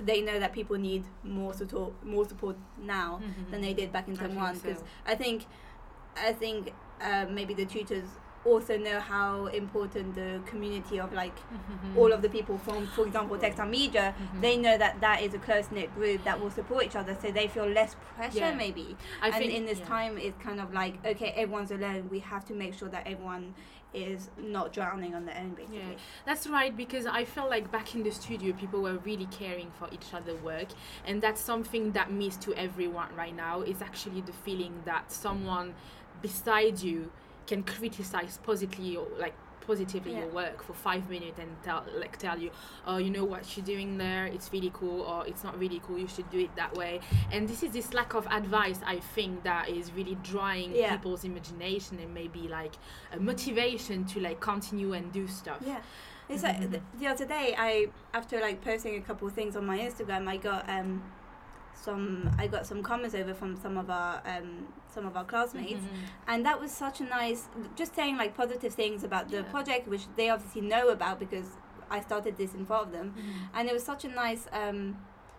they 0.00 0.20
know 0.22 0.38
that 0.40 0.52
people 0.52 0.76
need 0.78 1.04
more 1.22 1.52
support, 1.54 1.92
more 2.04 2.26
support 2.28 2.56
now 2.78 3.20
Mhm. 3.22 3.50
than 3.50 3.60
they 3.60 3.74
did 3.74 3.92
back 3.92 4.08
in 4.08 4.14
I 4.14 4.22
term 4.22 4.34
one. 4.36 4.54
so. 4.54 4.62
Because 4.68 4.84
I 5.06 5.14
think, 5.14 5.46
I 6.16 6.32
think 6.32 6.72
uh, 7.00 7.26
maybe 7.30 7.52
the 7.54 7.66
tutors 7.66 8.08
also 8.46 8.78
know 8.78 9.00
how 9.00 9.46
important 9.46 10.14
the 10.14 10.40
community 10.46 10.98
of 11.00 11.12
like 11.12 11.36
Mhm. 11.52 11.96
all 11.96 12.12
of 12.12 12.22
the 12.22 12.28
people 12.28 12.56
from, 12.58 12.86
for 12.86 13.04
example, 13.06 13.36
textile 13.38 13.66
media. 13.68 14.14
Mhm. 14.18 14.40
They 14.40 14.56
know 14.56 14.78
that 14.78 15.00
that 15.00 15.22
is 15.22 15.34
a 15.34 15.38
close 15.38 15.70
knit 15.70 15.94
group 15.94 16.24
that 16.24 16.40
will 16.40 16.50
support 16.50 16.84
each 16.84 16.96
other, 16.96 17.14
so 17.20 17.30
they 17.30 17.48
feel 17.48 17.66
less 17.66 17.96
pressure 18.14 18.38
Yeah. 18.38 18.54
maybe. 18.54 18.96
I 19.20 19.26
and 19.28 19.34
think 19.36 19.52
in 19.52 19.64
this 19.66 19.80
yeah. 19.80 19.86
time, 19.86 20.18
it's 20.18 20.38
kind 20.42 20.60
of 20.60 20.72
like 20.72 20.94
okay, 21.04 21.30
everyone's 21.36 21.70
alone. 21.70 22.08
We 22.10 22.20
have 22.20 22.44
to 22.46 22.54
make 22.54 22.72
sure 22.74 22.88
that 22.88 23.06
everyone 23.06 23.54
is 23.94 24.30
not 24.36 24.72
drowning 24.74 25.14
on 25.14 25.24
their 25.24 25.36
own, 25.38 25.50
basically. 25.54 25.78
Yeah. 25.78 26.26
That's 26.26 26.46
right, 26.46 26.76
because 26.76 27.06
I 27.06 27.24
felt 27.24 27.48
like 27.48 27.70
back 27.72 27.94
in 27.94 28.02
the 28.02 28.10
studio, 28.10 28.52
people 28.52 28.82
were 28.82 28.98
really 28.98 29.26
caring 29.26 29.70
for 29.78 29.88
each 29.90 30.12
other's 30.12 30.40
work, 30.42 30.68
and 31.06 31.22
that's 31.22 31.40
something 31.40 31.92
that 31.92 32.10
means 32.12 32.36
to 32.38 32.52
everyone 32.54 33.08
right 33.16 33.34
now. 33.34 33.62
Is 33.62 33.80
actually 33.80 34.20
the 34.20 34.34
feeling 34.44 34.82
that 34.84 35.10
someone 35.10 35.74
beside 36.20 36.80
you 36.82 37.10
can 37.46 37.62
criticize 37.62 38.38
positively 38.42 38.96
or 38.96 39.06
like 39.18 39.34
positively 39.66 40.12
Yeah. 40.12 40.20
your 40.20 40.28
work 40.28 40.62
for 40.62 40.74
five 40.74 41.10
minutes 41.10 41.40
and 41.40 41.48
tell 41.64 41.84
like 41.98 42.16
tell 42.18 42.38
you 42.38 42.50
oh 42.86 42.98
you 42.98 43.10
know 43.10 43.24
what 43.24 43.56
you're 43.56 43.66
doing 43.66 43.98
there 43.98 44.26
it's 44.26 44.52
really 44.52 44.70
cool 44.72 45.00
or 45.00 45.26
it's 45.26 45.42
not 45.42 45.58
really 45.58 45.80
cool 45.84 45.98
you 45.98 46.06
should 46.06 46.30
do 46.30 46.38
it 46.38 46.54
that 46.54 46.72
way 46.76 47.00
and 47.32 47.48
this 47.48 47.64
is 47.64 47.72
this 47.72 47.92
lack 47.92 48.14
of 48.14 48.28
advice 48.28 48.78
i 48.86 48.96
think 49.16 49.42
that 49.42 49.68
is 49.68 49.90
really 49.92 50.16
drawing 50.22 50.72
Yeah. 50.72 50.92
people's 50.94 51.24
imagination 51.24 51.98
and 51.98 52.14
maybe 52.14 52.46
like 52.46 52.74
a 53.12 53.18
motivation 53.18 54.04
to 54.06 54.20
like 54.20 54.38
continue 54.40 54.92
and 54.92 55.12
do 55.12 55.26
stuff 55.26 55.58
Yeah. 55.66 55.80
It's 56.28 56.42
like 56.42 56.58
Mhm. 56.60 56.70
the, 56.72 56.80
the 56.98 57.06
other 57.06 57.24
day, 57.24 57.54
I 57.56 57.86
after 58.12 58.40
like 58.40 58.60
posting 58.60 58.96
a 58.96 59.00
couple 59.00 59.28
of 59.28 59.34
things 59.34 59.54
on 59.56 59.64
my 59.64 59.78
Instagram, 59.78 60.26
I 60.26 60.36
got 60.38 60.68
um 60.68 61.00
some 61.84 62.30
I 62.38 62.46
got 62.46 62.66
some 62.66 62.82
comments 62.82 63.14
over 63.14 63.34
from 63.34 63.56
some 63.56 63.76
of 63.76 63.90
our 63.90 64.20
um 64.26 64.66
some 64.92 65.06
of 65.06 65.16
our 65.16 65.24
classmates, 65.24 65.84
Mhm. 65.84 65.88
and 66.28 66.46
that 66.46 66.60
was 66.60 66.72
such 66.72 67.00
a 67.00 67.04
nice 67.04 67.48
just 67.76 67.94
saying 67.94 68.16
like 68.16 68.34
positive 68.36 68.72
things 68.74 69.04
about 69.04 69.28
the 69.28 69.38
Yeah. 69.38 69.42
project, 69.54 69.86
which 69.88 70.06
they 70.16 70.30
obviously 70.30 70.62
know 70.62 70.88
about 70.88 71.18
because 71.18 71.48
I 71.90 72.00
started 72.00 72.36
this 72.36 72.54
in 72.54 72.64
front 72.66 72.86
of 72.86 72.92
them, 72.92 73.14
Mhm. 73.16 73.48
and 73.54 73.68
it 73.68 73.72
was 73.74 73.84
such 73.84 74.04
a 74.04 74.08
nice 74.08 74.46
um 74.52 74.96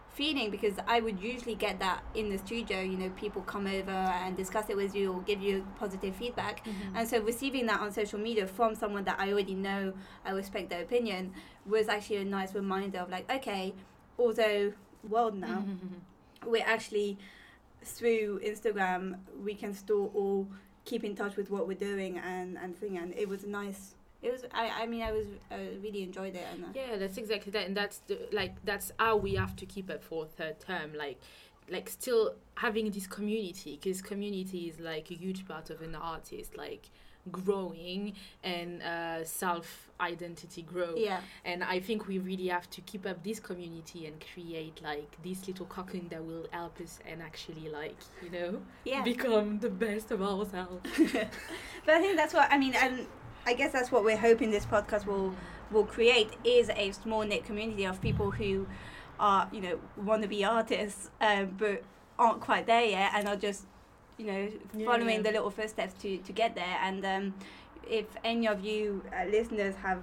feeling 0.10 0.50
because 0.50 0.76
I 0.88 1.00
would 1.00 1.20
usually 1.20 1.54
get 1.54 1.78
that 1.80 2.02
in 2.16 2.30
the 2.30 2.40
studio. 2.40 2.82
You 2.82 2.98
know, 2.98 3.10
people 3.12 3.44
come 3.44 3.68
over 3.68 3.92
and 3.92 4.36
discuss 4.36 4.68
it 4.68 4.76
with 4.76 4.96
you 4.96 5.14
or 5.14 5.22
give 5.22 5.42
you 5.44 5.68
positive 5.78 6.16
feedback. 6.16 6.66
Mhm. 6.66 6.96
And 6.96 7.08
so 7.08 7.22
receiving 7.22 7.68
that 7.68 7.80
on 7.82 7.92
social 7.92 8.18
media 8.20 8.48
from 8.48 8.74
someone 8.74 9.04
that 9.04 9.20
I 9.20 9.32
already 9.32 9.54
know, 9.54 9.94
I 10.26 10.32
respect 10.32 10.70
their 10.72 10.82
opinion, 10.82 11.34
was 11.68 11.88
actually 11.88 12.18
a 12.18 12.26
nice 12.26 12.56
reminder 12.56 12.98
of 13.00 13.10
like, 13.12 13.32
okay, 13.32 13.76
although 14.18 14.74
world 15.08 15.36
now, 15.36 15.60
Mhm. 15.68 16.00
We're 16.48 16.66
actually 16.66 17.18
through 17.84 18.40
Instagram, 18.44 19.18
we 19.44 19.54
can 19.54 19.74
still 19.74 20.12
all 20.14 20.48
keep 20.86 21.04
in 21.04 21.16
touch 21.16 21.36
with 21.36 21.50
what 21.50 21.68
we're 21.68 21.78
doing 21.78 22.18
and 22.18 22.58
and 22.58 22.78
thing. 22.78 22.98
And 22.98 23.14
it 23.16 23.28
was 23.28 23.46
nice. 23.46 23.96
It 24.22 24.32
was. 24.32 24.46
I. 24.54 24.84
I 24.84 24.86
mean, 24.88 25.04
I 25.04 25.12
was. 25.12 25.28
Really 25.84 26.04
enjoyed 26.04 26.36
it. 26.36 26.46
And 26.54 26.66
Yeah, 26.76 26.98
that's 26.98 27.18
exactly 27.18 27.52
that, 27.52 27.68
and 27.68 27.78
that's 27.78 28.00
the 28.08 28.18
like 28.32 28.56
that's 28.66 28.92
how 29.00 29.18
we 29.18 29.36
have 29.36 29.56
to 29.58 29.66
keep 29.66 29.90
it 29.90 30.04
for 30.04 30.26
third 30.26 30.60
term. 30.60 30.94
Like 30.96 31.20
like 31.70 31.90
still 31.90 32.36
having 32.56 32.90
this 32.92 33.08
community 33.08 33.78
because 33.82 34.02
community 34.02 34.70
is 34.70 34.80
like 34.80 35.12
a 35.12 35.16
huge 35.16 35.48
part 35.48 35.70
of 35.70 35.82
an 35.82 35.96
artist 35.96 36.56
like 36.58 36.90
growing 37.32 38.14
and 38.44 38.82
uh, 38.84 39.24
self 39.24 39.90
identity 40.00 40.62
grow 40.62 40.94
Yeah. 40.96 41.22
and 41.44 41.64
i 41.64 41.80
think 41.80 42.08
we 42.08 42.20
really 42.20 42.48
have 42.50 42.70
to 42.70 42.82
keep 42.82 43.06
up 43.08 43.24
this 43.24 43.40
community 43.40 44.06
and 44.06 44.24
create 44.34 44.80
like 44.84 45.18
this 45.24 45.48
little 45.48 45.66
cocoon 45.66 46.08
that 46.10 46.24
will 46.24 46.46
help 46.52 46.80
us 46.80 47.00
and 47.10 47.20
actually 47.22 47.68
like 47.70 47.98
you 48.24 48.30
know 48.30 48.62
Yeah. 48.86 49.02
become 49.02 49.58
the 49.60 49.70
best 49.70 50.12
of 50.12 50.22
ourselves 50.22 50.82
but 51.86 51.96
I 51.96 52.00
think 52.02 52.16
that's 52.18 52.34
what 52.34 52.48
I 52.52 52.58
mean, 52.58 52.76
and 52.76 53.08
I 53.46 53.54
guess 53.54 53.72
that's 53.72 53.92
what 53.92 54.04
we're 54.04 54.18
hoping 54.18 54.52
this 54.52 54.66
podcast 54.66 55.06
will 55.06 55.34
will 55.72 55.86
create 55.86 56.32
is 56.44 56.70
a 56.70 56.92
small 56.92 57.24
knit 57.24 57.44
community 57.46 57.86
of 57.86 58.02
people 58.02 58.30
who 58.32 58.68
are 59.20 59.48
you 59.52 59.62
know 59.62 59.80
want 59.98 60.22
to 60.22 60.28
be 60.28 60.44
artists, 60.46 61.10
um, 61.22 61.56
but 61.58 61.82
aren't 62.20 62.42
quite 62.42 62.66
there 62.68 62.84
yet, 62.86 63.12
and 63.16 63.28
are 63.28 63.36
just 63.36 63.66
you 64.18 64.26
know 64.26 64.50
Yeah, 64.78 64.86
following 64.86 65.18
yeah. 65.18 65.22
the 65.24 65.32
little 65.32 65.50
footsteps 65.52 65.94
to 66.02 66.18
to 66.18 66.32
get 66.34 66.56
there. 66.56 66.78
And 66.82 67.06
um, 67.06 67.34
if 67.88 68.06
any 68.24 68.48
of 68.48 68.64
you 68.64 69.04
uh, 69.14 69.26
listeners 69.30 69.76
have 69.76 70.02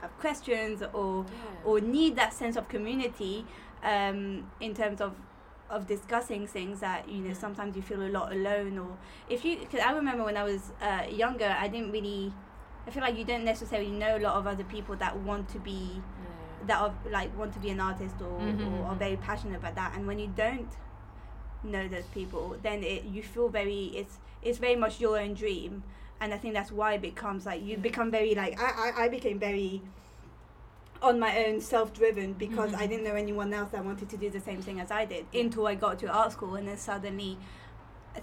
have 0.00 0.16
questions 0.18 0.82
or 0.92 1.24
or 1.64 1.80
need 1.80 2.16
that 2.16 2.32
sense 2.32 2.56
of 2.56 2.68
community 2.68 3.44
um, 3.82 4.50
in 4.60 4.74
terms 4.74 5.00
of 5.00 5.14
of 5.68 5.86
discussing 5.88 6.46
things 6.46 6.78
that 6.80 7.08
you 7.08 7.18
know 7.18 7.32
sometimes 7.34 7.74
you 7.74 7.82
feel 7.82 8.00
a 8.02 8.08
lot 8.08 8.32
alone 8.32 8.78
or 8.78 8.96
if 9.28 9.44
you 9.44 9.58
because 9.58 9.80
I 9.80 9.90
remember 9.92 10.22
when 10.24 10.36
I 10.36 10.44
was 10.44 10.72
uh, 10.80 11.02
younger 11.10 11.56
I 11.58 11.66
didn't 11.68 11.90
really 11.90 12.32
I 12.86 12.90
feel 12.90 13.02
like 13.02 13.16
you 13.18 13.24
don't 13.24 13.44
necessarily 13.44 13.90
know 13.90 14.16
a 14.16 14.20
lot 14.20 14.34
of 14.36 14.46
other 14.46 14.62
people 14.62 14.94
that 14.96 15.16
want 15.18 15.48
to 15.50 15.58
be 15.58 16.00
that 16.66 16.80
are 16.80 16.94
like 17.10 17.36
want 17.36 17.52
to 17.54 17.58
be 17.58 17.70
an 17.70 17.80
artist 17.80 18.14
or, 18.20 18.40
Mhm, 18.40 18.66
or 18.66 18.86
are 18.86 18.94
mhm. 18.94 18.98
very 18.98 19.16
passionate 19.16 19.56
about 19.56 19.74
that 19.74 19.94
and 19.96 20.06
when 20.06 20.18
you 20.20 20.28
don't 20.28 20.70
know 21.62 21.88
those 21.88 22.06
people 22.06 22.56
then 22.62 22.82
it 22.82 23.04
you 23.04 23.22
feel 23.22 23.48
very 23.48 23.84
it's 23.94 24.18
it's 24.42 24.58
very 24.58 24.76
much 24.76 25.00
your 25.00 25.18
own 25.18 25.34
dream 25.34 25.82
and 26.20 26.32
I 26.32 26.38
think 26.38 26.54
that's 26.54 26.70
why 26.72 26.94
it 26.94 27.02
becomes 27.02 27.44
like 27.46 27.62
you 27.64 27.76
Mm. 27.76 27.82
become 27.82 28.10
very 28.10 28.34
like 28.34 28.60
I, 28.60 28.90
I, 28.90 29.04
I 29.04 29.08
became 29.08 29.38
very 29.38 29.82
on 31.02 31.18
my 31.20 31.44
own 31.44 31.60
self-driven 31.60 32.32
because 32.34 32.72
I 32.72 32.86
Mhm. 32.86 32.88
didn't 32.88 33.04
know 33.04 33.14
anyone 33.14 33.52
else 33.52 33.70
that 33.72 33.84
wanted 33.84 34.08
to 34.08 34.16
do 34.16 34.30
the 34.30 34.40
same 34.40 34.62
thing 34.62 34.80
as 34.80 34.90
I 34.90 35.04
did 35.04 35.26
until 35.34 35.66
I 35.66 35.74
got 35.74 35.98
to 36.00 36.06
art 36.10 36.32
school 36.32 36.54
and 36.54 36.66
then 36.68 36.78
suddenly 36.78 37.36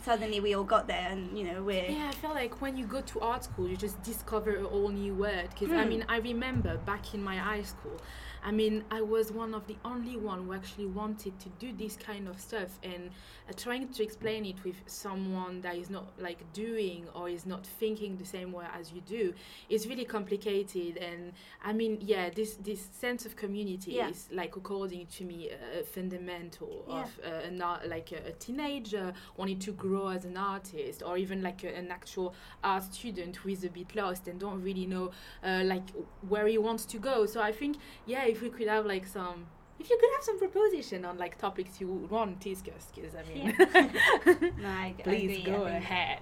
suddenly 0.04 0.40
we 0.40 0.56
all 0.56 0.64
got 0.64 0.88
there 0.88 1.08
and 1.12 1.38
you 1.38 1.44
know 1.44 1.62
we're 1.62 1.92
Yeah, 1.92 2.10
I 2.10 2.16
feel 2.16 2.32
like 2.32 2.62
when 2.62 2.76
you 2.76 2.86
go 2.88 3.02
to 3.02 3.20
art 3.22 3.44
school, 3.44 3.68
you 3.68 3.78
just 3.78 4.02
discover 4.02 4.56
a 4.58 4.64
whole 4.68 4.90
new 4.90 5.14
world 5.14 5.50
Because 5.52 5.72
I 5.72 5.84
Hmm. 5.84 5.90
mean, 5.90 6.06
I 6.10 6.18
remember 6.18 6.78
back 6.78 7.14
in 7.14 7.22
my 7.24 7.38
high 7.38 7.62
school, 7.62 7.98
I 8.44 8.52
mean, 8.52 8.84
I 8.92 9.02
was 9.02 9.32
one 9.32 9.54
of 9.54 9.66
the 9.68 9.76
only 9.86 10.18
one 10.18 10.46
who 10.46 10.54
actually 10.54 10.88
wanted 10.88 11.40
to 11.40 11.50
do 11.60 11.72
this 11.74 11.96
kind 11.96 12.28
of 12.28 12.40
stuff, 12.40 12.78
and 12.84 13.10
uh, 13.50 13.54
trying 13.56 13.88
to 13.90 14.04
explain 14.04 14.46
it 14.46 14.64
with 14.64 14.76
someone 14.86 15.62
that 15.62 15.76
is 15.76 15.90
not 15.90 16.06
like 16.20 16.40
doing 16.54 17.06
or 17.16 17.30
is 17.30 17.46
not 17.46 17.66
thinking 17.66 18.18
the 18.18 18.26
same 18.26 18.52
way 18.52 18.66
as 18.78 18.92
you 18.92 19.02
do 19.02 19.34
is 19.70 19.88
really 19.88 20.06
complicated. 20.06 20.98
And 20.98 21.34
I 21.64 21.74
mean, 21.74 21.98
yeah, 22.02 22.30
this 22.30 22.56
this 22.56 22.82
sense 22.92 23.26
of 23.26 23.36
community 23.36 23.94
Yeah. 23.94 24.10
is 24.10 24.28
like 24.32 24.56
according 24.58 25.08
to 25.18 25.24
me 25.24 25.50
uh, 25.52 25.84
fundamental 25.84 26.86
Yeah. 26.88 27.04
of 27.04 27.20
uh, 27.26 27.48
an 27.48 27.62
art, 27.62 27.88
like 27.88 28.12
a, 28.12 28.28
a 28.30 28.32
teenager 28.34 29.14
wanting 29.38 29.60
to 29.60 29.72
grow 29.72 30.08
as 30.10 30.26
an 30.26 30.38
artist 30.38 31.02
or 31.06 31.18
even 31.18 31.42
like 31.42 31.64
a, 31.64 31.74
an 31.76 31.92
actual 31.92 32.34
art 32.64 32.84
student 32.94 33.38
who 33.38 33.50
is 33.50 33.64
a 33.64 33.70
bit 33.70 33.96
lost 33.96 34.28
and 34.28 34.40
don't 34.40 34.62
really 34.62 34.86
know 34.86 35.12
uh, 35.44 35.62
like 35.66 35.84
where 36.28 36.48
he 36.48 36.58
wants 36.58 36.86
to 36.86 36.98
go 36.98 37.26
so 37.26 37.42
i 37.42 37.52
think 37.52 37.78
yeah 38.06 38.26
if 38.34 38.42
we 38.42 38.50
could 38.50 38.68
have 38.68 38.86
like 38.86 39.06
some 39.06 39.46
if 39.80 39.90
you 39.90 39.98
could 40.00 40.10
have 40.16 40.24
some 40.24 40.40
proposition 40.40 41.04
on 41.06 41.18
like 41.18 41.38
topics 41.38 41.80
you 41.82 41.88
want 42.10 42.40
to 42.42 42.50
discuss 42.50 42.88
because 42.96 43.14
i 43.16 43.24
mean. 43.32 43.56
No, 44.64 44.70
I, 44.70 44.96
I 44.98 45.02
please 45.04 45.40
agree, 45.40 45.52
go 45.52 45.64
ahead. 45.66 46.20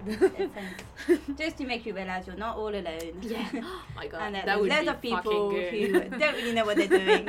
just 1.38 1.56
to 1.58 1.64
make 1.64 1.86
you 1.86 1.94
realize 1.94 2.26
you're 2.26 2.36
not 2.36 2.56
all 2.56 2.74
alone. 2.74 3.14
Yeah. 3.22 3.48
Oh 3.62 3.82
my 3.94 4.06
god 4.08 4.22
and 4.22 4.34
that 4.34 4.46
there's 4.46 4.60
would 4.60 4.70
be 4.70 4.88
of 4.88 5.00
people 5.00 5.50
who 5.50 6.18
don't 6.22 6.34
really 6.34 6.52
know 6.52 6.64
what 6.64 6.76
they're 6.76 6.88
doing 6.88 7.28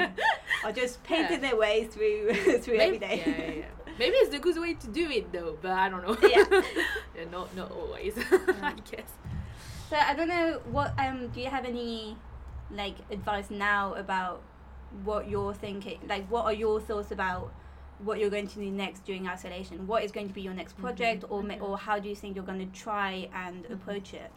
or 0.63 0.71
just 0.71 1.03
painting 1.03 1.41
their 1.41 1.55
way 1.55 1.85
through 1.85 2.33
through 2.63 2.79
every 2.85 2.97
maybe, 2.97 2.97
day. 2.99 3.23
yeah, 3.25 3.37
yeah, 3.37 3.51
yeah. 3.61 3.93
maybe 3.99 4.15
it's 4.21 4.31
the 4.31 4.39
good 4.39 4.57
way 4.59 4.73
to 4.73 4.87
do 4.87 5.05
it 5.11 5.31
though 5.31 5.57
but 5.61 5.71
i 5.71 5.87
don't 5.89 6.03
know. 6.07 6.17
Yeah. 6.27 6.45
yeah 7.15 7.25
not 7.31 7.55
not 7.55 7.71
always 7.71 8.13
i 8.71 8.73
guess. 8.89 9.11
So 9.89 9.97
I 9.97 10.13
don't 10.15 10.31
know 10.37 10.61
what 10.71 10.89
um 10.97 11.27
do 11.33 11.39
you 11.41 11.49
have 11.57 11.65
any 11.65 12.17
like 12.71 12.95
advice 13.11 13.49
now 13.51 13.93
about 13.93 14.41
what 15.03 15.29
you're 15.29 15.53
thinking? 15.53 15.99
Like 16.07 16.27
what 16.29 16.45
are 16.45 16.53
your 16.53 16.79
thoughts 16.79 17.11
about 17.11 17.53
what 17.99 18.19
you're 18.19 18.29
going 18.29 18.47
to 18.47 18.55
do 18.55 18.69
next 18.69 19.05
during 19.05 19.27
isolation? 19.27 19.87
What 19.87 20.03
is 20.03 20.11
going 20.11 20.27
to 20.27 20.33
be 20.33 20.41
your 20.41 20.53
next 20.53 20.77
project 20.77 21.23
or 21.29 21.41
ma- 21.41 21.55
mhm. 21.55 21.61
or 21.61 21.77
how 21.77 21.99
do 21.99 22.09
you 22.09 22.15
think 22.15 22.35
you're 22.35 22.45
going 22.45 22.59
to 22.59 22.79
try 22.79 23.29
and 23.33 23.65
approach 23.67 24.13
it? 24.13 24.31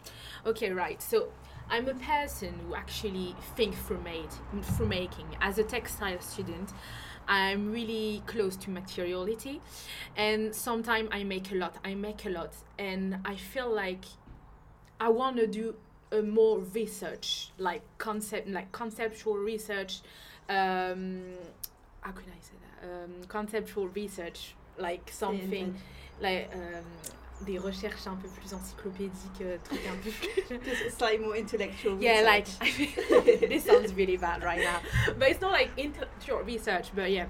Okay, 0.45 0.71
right. 0.71 1.01
So 1.01 1.29
I'm 1.69 1.87
a 1.87 1.93
person 1.95 2.53
who 2.65 2.75
actually 2.75 3.35
think 3.55 3.75
through 3.75 4.01
made 4.01 4.29
through 4.75 4.87
making. 4.87 5.25
As 5.41 5.57
a 5.57 5.63
textile 5.63 6.19
student, 6.21 6.71
I'm 7.27 7.71
really 7.71 8.23
close 8.25 8.55
to 8.57 8.69
materiality, 8.69 9.59
and 10.15 10.55
sometimes 10.55 11.09
I 11.11 11.23
make 11.23 11.51
a 11.51 11.55
lot. 11.55 11.75
I 11.83 11.93
make 11.93 12.25
a 12.25 12.29
lot, 12.29 12.53
and 12.79 13.17
I 13.25 13.35
feel 13.35 13.69
like 13.69 14.05
I 14.99 15.09
want 15.09 15.35
to 15.37 15.47
do 15.47 15.75
a 16.11 16.21
more 16.21 16.59
research, 16.59 17.51
like 17.57 17.81
concept, 17.97 18.47
like 18.47 18.71
conceptual 18.71 19.35
research. 19.37 20.01
Um, 20.49 21.23
how 22.01 22.11
can 22.11 22.25
I 22.31 22.39
say 22.41 22.53
that? 22.61 22.87
Um, 22.87 23.23
conceptual 23.27 23.87
research, 23.89 24.55
like 24.77 25.09
something 25.11 25.75
like 26.21 26.49
um, 26.53 27.45
des 27.45 27.59
recherches 27.59 28.07
un 28.07 28.15
peu 28.15 28.27
plus 28.29 28.53
encyclopédiques, 28.53 29.59
trucs 29.63 29.87
un 29.87 29.97
peu 30.03 30.57
plus. 30.59 30.93
Slightly 30.93 31.25
more 31.25 31.35
intellectual. 31.35 32.01
yeah, 32.01 32.21
like 32.25 32.47
this 33.49 33.65
sounds 33.65 33.93
really 33.93 34.17
bad 34.17 34.43
right 34.43 34.59
now, 34.59 34.79
but 35.17 35.29
it's 35.29 35.41
not 35.41 35.51
like 35.51 35.69
intellectual 35.77 36.39
research, 36.43 36.87
but 36.95 37.11
yeah, 37.11 37.25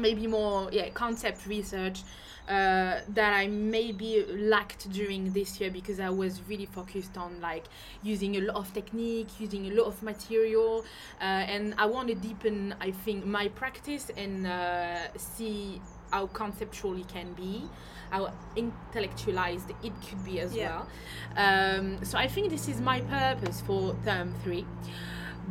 maybe 0.00 0.26
more 0.26 0.68
yeah 0.72 0.88
concept 0.90 1.46
research 1.46 2.02
uh, 2.48 3.00
that 3.08 3.32
I 3.32 3.46
maybe 3.46 4.24
lacked 4.28 4.90
during 4.90 5.32
this 5.32 5.60
year 5.60 5.70
because 5.70 6.00
I 6.00 6.10
was 6.10 6.40
really 6.48 6.66
focused 6.66 7.16
on 7.16 7.40
like 7.40 7.64
using 8.02 8.36
a 8.36 8.40
lot 8.40 8.56
of 8.56 8.72
technique, 8.74 9.28
using 9.38 9.66
a 9.66 9.74
lot 9.74 9.86
of 9.86 10.02
material, 10.02 10.84
uh, 11.20 11.24
and 11.24 11.74
I 11.78 11.86
want 11.86 12.08
to 12.08 12.14
deepen 12.16 12.74
I 12.80 12.90
think 12.90 13.24
my 13.24 13.48
practice 13.48 14.10
and 14.16 14.46
uh, 14.46 15.16
see 15.16 15.80
how 16.10 16.26
conceptual 16.26 16.98
it 16.98 17.06
can 17.08 17.32
be, 17.34 17.62
how 18.10 18.32
intellectualized 18.56 19.70
it 19.84 19.92
could 20.08 20.24
be 20.24 20.40
as 20.40 20.52
Yeah. 20.54 20.68
well. 20.70 20.88
Um, 21.36 22.04
so 22.04 22.18
I 22.18 22.26
think 22.26 22.50
this 22.50 22.66
is 22.68 22.80
my 22.80 23.00
purpose 23.02 23.60
for 23.60 23.94
term 24.04 24.34
three. 24.42 24.66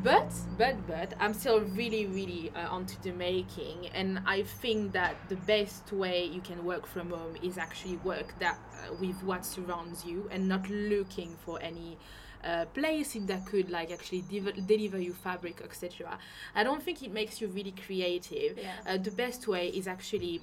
But, 0.04 0.32
but, 0.58 0.88
but, 0.88 1.14
I'm 1.20 1.34
still 1.34 1.60
really, 1.62 2.06
really 2.06 2.52
uh, 2.56 2.70
onto 2.70 2.96
the 3.02 3.12
making, 3.12 3.88
and 3.94 4.22
I 4.26 4.44
think 4.44 4.94
that 4.94 5.16
the 5.28 5.36
best 5.36 5.92
way 5.92 6.24
you 6.24 6.40
can 6.40 6.64
work 6.64 6.86
from 6.88 7.10
home 7.10 7.36
is 7.44 7.58
actually 7.58 7.98
work 7.98 8.34
that 8.40 8.58
uh, 8.74 8.94
with 9.00 9.22
what 9.24 9.46
surrounds 9.46 10.06
you, 10.06 10.30
and 10.32 10.48
not 10.48 10.70
looking 10.70 11.36
for 11.46 11.62
any 11.62 11.98
uh, 12.44 12.66
place 12.74 13.18
that 13.20 13.46
could 13.46 13.70
like 13.70 13.92
actually 13.92 14.22
dev- 14.22 14.66
deliver 14.68 15.00
you 15.00 15.14
fabric, 15.14 15.62
etc. 15.64 16.18
I 16.56 16.64
don't 16.64 16.82
think 16.82 17.04
it 17.04 17.12
makes 17.12 17.42
you 17.42 17.48
really 17.48 17.74
creative. 17.86 18.58
Yeah. 18.58 18.76
Uh, 18.88 18.98
the 18.98 19.12
best 19.12 19.48
way 19.48 19.68
is 19.68 19.88
actually 19.88 20.42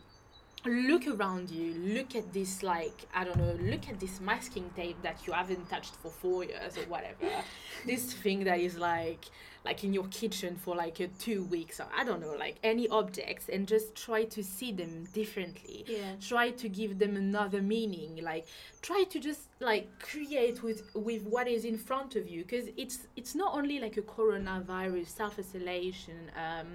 look 0.69 1.07
around 1.07 1.51
you 1.51 1.75
look 1.95 2.15
at 2.15 2.33
this 2.33 2.63
like 2.63 3.07
i 3.15 3.25
don't 3.25 3.37
know 3.39 3.57
look 3.61 3.89
at 3.89 3.99
this 4.01 4.21
masking 4.21 4.69
tape 4.77 5.01
that 5.03 5.27
you 5.27 5.33
haven't 5.33 5.69
touched 5.69 5.95
for 5.97 6.11
four 6.11 6.45
years 6.45 6.77
or 6.77 6.83
whatever. 6.83 7.17
This 7.87 8.13
thing 8.15 8.45
that 8.45 8.59
is 8.59 8.77
like 8.79 9.27
like 9.65 9.85
in 9.85 9.93
your 9.93 10.07
kitchen 10.09 10.57
for 10.57 10.75
like 10.75 11.01
uh, 11.01 11.07
two 11.19 11.45
weeks 11.45 11.79
or 11.81 11.87
i 11.97 12.05
don't 12.05 12.21
know 12.21 12.35
like 12.39 12.57
any 12.63 12.89
objects 12.89 13.49
and 13.49 13.67
just 13.69 13.95
try 13.95 14.25
to 14.25 14.43
see 14.43 14.73
them 14.73 15.05
differently. 15.13 15.85
Yeah. 15.87 16.13
try 16.21 16.51
to 16.51 16.69
give 16.69 16.99
them 16.99 17.17
another 17.17 17.61
meaning. 17.63 18.21
Like 18.23 18.47
try 18.83 19.05
to 19.11 19.19
just 19.21 19.49
like 19.61 19.87
create 20.01 20.63
with 20.63 20.83
with 20.95 21.23
what 21.25 21.49
is 21.49 21.65
in 21.65 21.79
front 21.79 22.17
of 22.17 22.29
you 22.29 22.43
because 22.43 22.69
it's 22.77 23.07
it's 23.17 23.35
not 23.35 23.55
only 23.55 23.79
like 23.81 23.97
a 23.97 24.03
coronavirus 24.03 25.09
self-isolation 25.09 26.31
um 26.37 26.69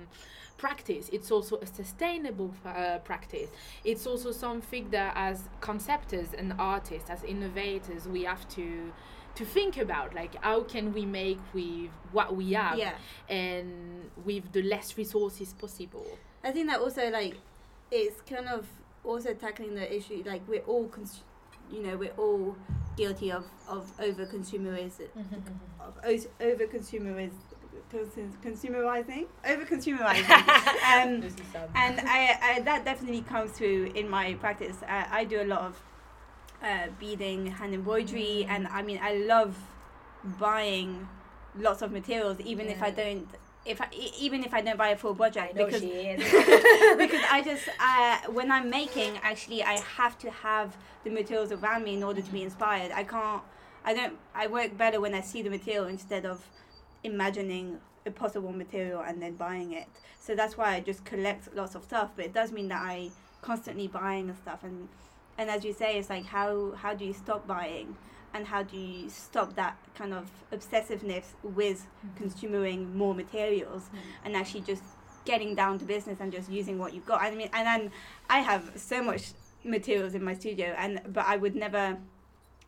practice. 0.65 1.09
It's 1.11 1.31
also 1.31 1.57
a 1.57 1.65
sustainable 1.65 2.53
uh, 2.65 2.99
practice. 2.99 3.49
It's 3.83 4.05
also 4.05 4.31
something 4.31 4.89
that 4.91 5.13
as 5.15 5.37
conceptors 5.59 6.29
and 6.37 6.53
artists 6.59 7.09
as 7.09 7.23
innovators 7.23 8.07
we 8.07 8.21
have 8.31 8.43
to 8.57 8.67
to 9.39 9.45
think 9.45 9.77
about 9.77 10.13
like 10.13 10.33
how 10.43 10.59
can 10.73 10.85
we 10.93 11.03
make 11.21 11.39
with 11.53 11.89
what 12.11 12.35
we 12.35 12.51
have 12.53 12.77
Yeah. 12.77 12.95
and 13.29 14.11
with 14.25 14.43
the 14.51 14.61
less 14.73 14.97
resources 14.97 15.53
possible. 15.63 16.05
I 16.43 16.51
think 16.51 16.67
that 16.69 16.79
also 16.79 17.09
like 17.09 17.35
it's 17.89 18.19
kind 18.33 18.47
of 18.47 18.67
also 19.03 19.33
tackling 19.33 19.73
the 19.81 19.87
issue 19.97 20.21
like 20.25 20.41
we're 20.47 20.67
all 20.73 20.85
cons- 20.95 21.23
you 21.71 21.81
know 21.85 21.95
we're 21.97 22.17
all 22.25 22.55
guilty 22.97 23.31
of 23.31 23.45
of 23.75 23.83
over 24.07 24.23
consumerism 24.25 25.07
of 25.79 25.93
over 26.49 26.65
consumerism 26.75 27.31
cons- 27.31 27.50
consumerizing, 27.93 29.25
over 29.47 29.65
consumerizing. 29.65 30.29
um, 30.29 31.23
and 31.75 31.99
I, 32.01 32.37
I, 32.41 32.61
that 32.61 32.85
definitely 32.85 33.21
comes 33.21 33.51
through 33.51 33.91
in 33.95 34.09
my 34.09 34.35
practice. 34.35 34.77
Uh, 34.83 35.05
I 35.11 35.25
do 35.25 35.41
a 35.41 35.45
lot 35.45 35.61
of 35.61 35.81
uh, 36.63 36.87
beading, 36.99 37.47
hand 37.47 37.73
embroidery, 37.73 38.45
and 38.49 38.67
I 38.67 38.81
mean, 38.81 38.99
I 39.01 39.15
love 39.15 39.57
buying 40.39 41.07
lots 41.57 41.81
of 41.81 41.91
materials, 41.91 42.39
even 42.41 42.67
if 42.67 42.81
I 42.81 42.91
don't. 42.91 43.27
If 43.63 43.79
I, 43.79 43.87
even 44.19 44.43
if 44.43 44.55
I 44.55 44.61
don't 44.61 44.77
buy 44.77 44.89
a 44.89 44.97
full 44.97 45.13
budget, 45.13 45.43
I 45.43 45.51
know 45.51 45.65
because 45.65 45.81
she 45.81 45.87
is. 45.87 46.23
because 46.97 47.21
I 47.29 47.43
just 47.45 47.69
uh, 47.79 48.31
when 48.31 48.51
I'm 48.51 48.69
making, 48.69 49.19
actually, 49.21 49.63
I 49.63 49.79
have 49.97 50.17
to 50.19 50.31
have 50.31 50.75
the 51.03 51.11
materials 51.11 51.51
around 51.51 51.83
me 51.83 51.95
in 51.95 52.03
order 52.03 52.21
to 52.21 52.31
be 52.31 52.41
inspired. 52.41 52.91
I 52.91 53.03
can't. 53.03 53.41
I 53.83 53.93
don't. 53.93 54.17
I 54.33 54.47
work 54.47 54.77
better 54.77 54.99
when 54.99 55.13
I 55.13 55.21
see 55.21 55.41
the 55.41 55.49
material 55.49 55.85
instead 55.85 56.25
of 56.25 56.43
imagining 57.03 57.79
a 58.05 58.12
possible 58.12 58.51
material 58.51 59.01
and 59.01 59.22
then 59.22 59.36
buying 59.36 59.74
it. 59.74 59.86
So 60.20 60.36
that's 60.36 60.58
why 60.58 60.75
I 60.75 60.79
just 60.79 61.05
collect 61.05 61.53
lots 61.55 61.75
of 61.75 61.84
stuff. 61.84 62.12
But 62.15 62.25
it 62.25 62.34
does 62.34 62.51
mean 62.51 62.67
that 62.70 62.81
I 62.81 63.10
constantly 63.41 63.88
buying 63.88 64.34
stuff. 64.41 64.63
And 64.63 64.88
and 65.38 65.50
as 65.50 65.63
you 65.63 65.74
say, 65.74 65.98
it's 65.98 66.10
like 66.10 66.25
how 66.25 66.74
how 66.75 66.93
do 66.93 67.05
you 67.05 67.13
stop 67.13 67.48
buying? 67.48 67.96
And 68.34 68.48
how 68.48 68.63
do 68.63 68.77
you 68.77 69.10
stop 69.10 69.55
that 69.55 69.77
kind 69.93 70.13
of 70.13 70.29
obsessiveness 70.53 71.25
with 71.43 71.79
mm-hmm. 71.81 72.15
consuming 72.15 72.96
more 72.96 73.13
materials 73.13 73.84
mm-hmm. 73.84 73.98
and 74.24 74.38
actually 74.38 74.62
just 74.62 74.84
getting 75.25 75.55
down 75.55 75.79
to 75.79 75.86
business 75.86 76.20
and 76.20 76.31
just 76.31 76.50
using 76.50 76.77
what 76.79 76.93
you've 76.93 77.05
got. 77.05 77.22
I 77.22 77.31
mean, 77.31 77.50
and 77.53 77.67
then 77.67 77.91
I 78.29 78.39
have 78.39 78.72
so 78.75 79.03
much 79.03 79.34
materials 79.63 80.15
in 80.15 80.24
my 80.24 80.34
studio, 80.34 80.74
and 80.77 81.01
but 81.08 81.25
I 81.25 81.38
would 81.38 81.55
never. 81.55 81.98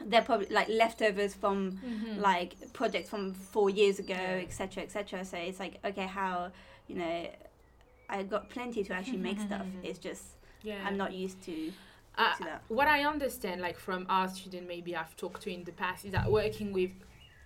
They're 0.05 0.21
probably 0.21 0.47
like 0.49 0.69
leftovers 0.69 1.33
from 1.33 1.57
Mhm. 1.83 2.17
like 2.19 2.55
projects 2.73 3.09
from 3.09 3.33
four 3.33 3.69
years 3.69 3.99
ago, 3.99 4.13
etc., 4.13 4.83
etc. 4.83 5.23
So 5.25 5.37
it's 5.37 5.59
like 5.59 5.79
okay, 5.85 6.05
how 6.07 6.51
you 6.87 6.95
know, 6.95 7.27
I 8.09 8.23
got 8.23 8.49
plenty 8.49 8.83
to 8.83 8.93
actually 8.93 9.17
make 9.29 9.39
stuff. 9.39 9.65
It's 9.83 9.99
just 9.99 10.23
yeah. 10.63 10.83
I'm 10.85 10.97
not 10.97 11.13
used 11.13 11.41
to 11.43 11.71
Uh, 12.15 12.35
to 12.37 12.43
that. 12.43 12.61
what 12.67 12.87
I 12.87 13.05
understand, 13.05 13.59
like 13.61 13.77
from 13.77 14.05
our 14.09 14.27
student, 14.29 14.67
maybe 14.67 14.95
I've 14.95 15.15
talked 15.17 15.41
to 15.43 15.51
in 15.53 15.63
the 15.63 15.71
past, 15.71 16.05
is 16.05 16.11
that 16.11 16.31
working 16.31 16.71
with 16.73 16.91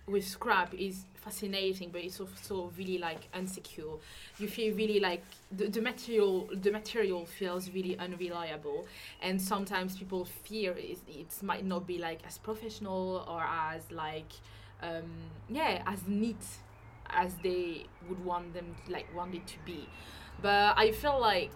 with 0.08 0.26
scrap 0.26 0.74
is 0.74 1.04
fascinating, 1.14 1.90
but 1.90 2.02
it's 2.02 2.20
also 2.20 2.72
really 2.76 2.98
like 2.98 3.28
insecure. 3.34 3.94
You 4.38 4.48
feel 4.48 4.74
really 4.74 5.00
like 5.00 5.22
the, 5.52 5.68
the 5.68 5.80
material 5.80 6.48
the 6.52 6.70
material 6.70 7.26
feels 7.26 7.70
really 7.70 7.98
unreliable, 7.98 8.86
and 9.22 9.40
sometimes 9.40 9.96
people 9.96 10.24
fear 10.24 10.72
it, 10.72 10.98
it 11.08 11.42
might 11.42 11.64
not 11.64 11.86
be 11.86 11.98
like 11.98 12.20
as 12.26 12.38
professional 12.38 13.24
or 13.28 13.42
as 13.42 13.90
like 13.90 14.32
um, 14.82 15.10
yeah 15.48 15.82
as 15.86 16.06
neat 16.06 16.44
as 17.10 17.34
they 17.42 17.84
would 18.08 18.22
want 18.24 18.52
them 18.54 18.74
like 18.88 19.06
want 19.14 19.34
it 19.34 19.46
to 19.46 19.56
be. 19.64 19.88
But 20.40 20.78
I 20.78 20.92
feel 20.92 21.20
like 21.20 21.50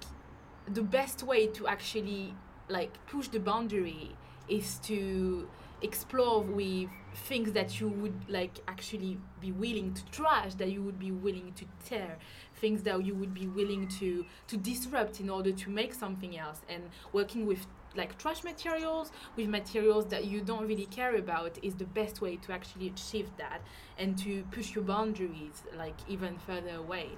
the 0.68 0.82
best 0.82 1.22
way 1.22 1.46
to 1.48 1.66
actually 1.66 2.34
like 2.68 2.92
push 3.06 3.28
the 3.28 3.40
boundary 3.40 4.10
is 4.48 4.78
to 4.84 5.48
explore 5.82 6.42
with 6.42 6.88
things 7.14 7.52
that 7.52 7.80
you 7.80 7.88
would 7.88 8.28
like 8.28 8.58
actually 8.68 9.18
be 9.40 9.52
willing 9.52 9.92
to 9.94 10.04
trash 10.06 10.54
that 10.54 10.70
you 10.70 10.82
would 10.82 10.98
be 10.98 11.10
willing 11.10 11.52
to 11.54 11.64
tear. 11.84 12.18
Things 12.56 12.82
that 12.84 13.04
you 13.04 13.14
would 13.14 13.34
be 13.34 13.46
willing 13.48 13.88
to 14.00 14.24
to 14.48 14.56
disrupt 14.56 15.20
in 15.20 15.28
order 15.28 15.52
to 15.52 15.70
make 15.70 15.94
something 15.94 16.38
else. 16.38 16.60
And 16.68 16.84
working 17.12 17.46
with 17.46 17.66
like 17.94 18.16
trash 18.18 18.42
materials 18.42 19.12
with 19.36 19.48
materials 19.48 20.06
that 20.06 20.24
you 20.24 20.40
don't 20.40 20.66
really 20.66 20.86
care 20.86 21.16
about 21.16 21.58
is 21.62 21.74
the 21.74 21.84
best 21.84 22.22
way 22.22 22.36
to 22.36 22.52
actually 22.52 22.86
achieve 22.86 23.28
that 23.36 23.60
and 23.98 24.16
to 24.18 24.42
push 24.50 24.74
your 24.74 24.84
boundaries 24.84 25.62
like 25.76 25.96
even 26.08 26.38
further 26.38 26.76
away. 26.76 27.08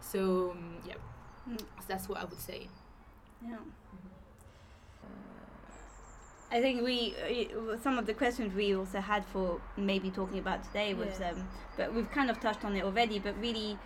So 0.00 0.52
um, 0.52 0.76
yeah. 0.86 0.94
Mm. 1.48 1.60
that's 1.88 2.08
what 2.08 2.18
i 2.18 2.24
would 2.24 2.40
say. 2.40 2.68
Yeah. 3.44 3.56
I 6.52 6.60
think 6.60 6.82
we 6.82 7.14
uh, 7.50 7.76
some 7.82 7.98
of 7.98 8.04
the 8.06 8.12
questions 8.14 8.54
we 8.54 8.76
also 8.76 9.00
had 9.00 9.24
for 9.24 9.60
maybe 9.76 10.10
talking 10.10 10.38
about 10.38 10.62
today 10.64 10.92
was 10.94 11.18
Yeah. 11.18 11.30
um, 11.30 11.48
but 11.78 11.94
we've 11.94 12.10
kind 12.10 12.28
of 12.30 12.38
touched 12.40 12.64
on 12.64 12.76
it 12.76 12.84
already 12.84 13.18
but 13.18 13.34
really 13.40 13.78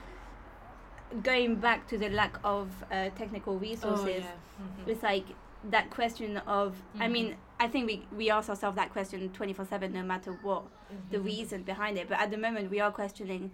going 1.23 1.55
back 1.57 1.87
to 1.89 1.97
the 1.97 2.09
lack 2.11 2.35
of 2.43 2.69
uh, 2.91 3.11
technical 3.11 3.59
resources 3.59 4.25
Mhm. 4.25 4.89
it's 4.89 5.03
like 5.05 5.27
that 5.71 5.91
question 5.91 6.39
of 6.39 6.75
I 6.99 7.07
Mhm. 7.07 7.13
mean 7.13 7.37
I 7.61 7.69
think 7.69 7.87
we 7.87 7.97
we 8.21 8.31
ask 8.31 8.49
ourselves 8.51 8.77
that 8.77 8.91
question 8.93 9.31
24/7 9.31 9.93
no 9.93 10.03
matter 10.03 10.33
what 10.43 10.65
the 11.11 11.19
Mhm. 11.19 11.25
reason 11.25 11.63
behind 11.63 11.97
it 11.99 12.09
but 12.09 12.19
at 12.19 12.31
the 12.33 12.37
moment 12.47 12.71
we 12.71 12.81
are 12.81 12.91
questioning 12.91 13.53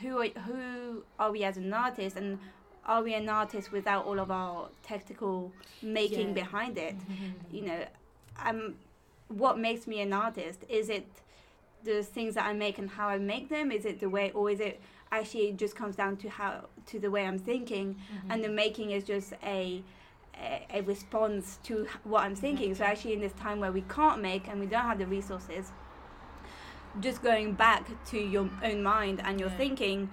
who 0.00 0.18
are, 0.22 0.28
who 0.46 1.04
are 1.18 1.30
we 1.30 1.44
as 1.44 1.56
an 1.56 1.72
artist 1.72 2.16
and 2.16 2.38
are 2.86 3.02
we 3.02 3.14
an 3.14 3.28
artist 3.28 3.70
without 3.72 4.04
all 4.06 4.18
of 4.18 4.30
our 4.30 4.68
technical 4.82 5.52
making 5.82 6.28
Yeah. 6.28 6.34
behind 6.34 6.78
it 6.78 6.96
Mhm. 6.98 7.32
you 7.50 7.62
know 7.62 7.84
um 8.44 8.74
what 9.28 9.58
makes 9.58 9.86
me 9.86 10.00
an 10.00 10.12
artist 10.12 10.60
is 10.68 10.88
it 10.88 11.06
the 11.84 12.02
things 12.02 12.34
that 12.34 12.44
i 12.46 12.52
make 12.52 12.78
and 12.78 12.90
how 12.90 13.08
i 13.08 13.18
make 13.18 13.48
them 13.48 13.70
is 13.72 13.84
it 13.84 13.98
the 14.00 14.08
way 14.08 14.30
or 14.32 14.50
is 14.50 14.60
it 14.60 14.80
actually 15.10 15.48
it 15.48 15.56
just 15.56 15.74
comes 15.76 15.96
down 15.96 16.16
to 16.16 16.28
how 16.28 16.52
to 16.86 16.98
the 16.98 17.10
way 17.10 17.26
i'm 17.26 17.38
thinking 17.38 17.96
and 18.30 18.42
the 18.44 18.48
making 18.48 18.90
is 18.90 19.04
just 19.04 19.32
a 19.44 19.82
a, 20.40 20.66
a 20.78 20.80
response 20.82 21.58
to 21.62 21.86
what 22.04 22.22
i'm 22.24 22.34
thinking 22.34 22.74
so 22.74 22.84
actually 22.84 23.12
in 23.12 23.20
this 23.20 23.32
time 23.34 23.58
where 23.60 23.72
we 23.72 23.82
can't 23.82 24.20
make 24.22 24.48
and 24.48 24.60
we 24.60 24.66
don't 24.66 24.84
have 24.84 24.98
the 24.98 25.06
resources 25.06 25.72
just 27.00 27.22
going 27.22 27.54
back 27.54 27.84
to 28.06 28.18
your 28.18 28.48
own 28.62 28.82
mind 28.82 29.20
and 29.24 29.40
your 29.40 29.48
Yeah. 29.50 29.56
thinking 29.56 30.10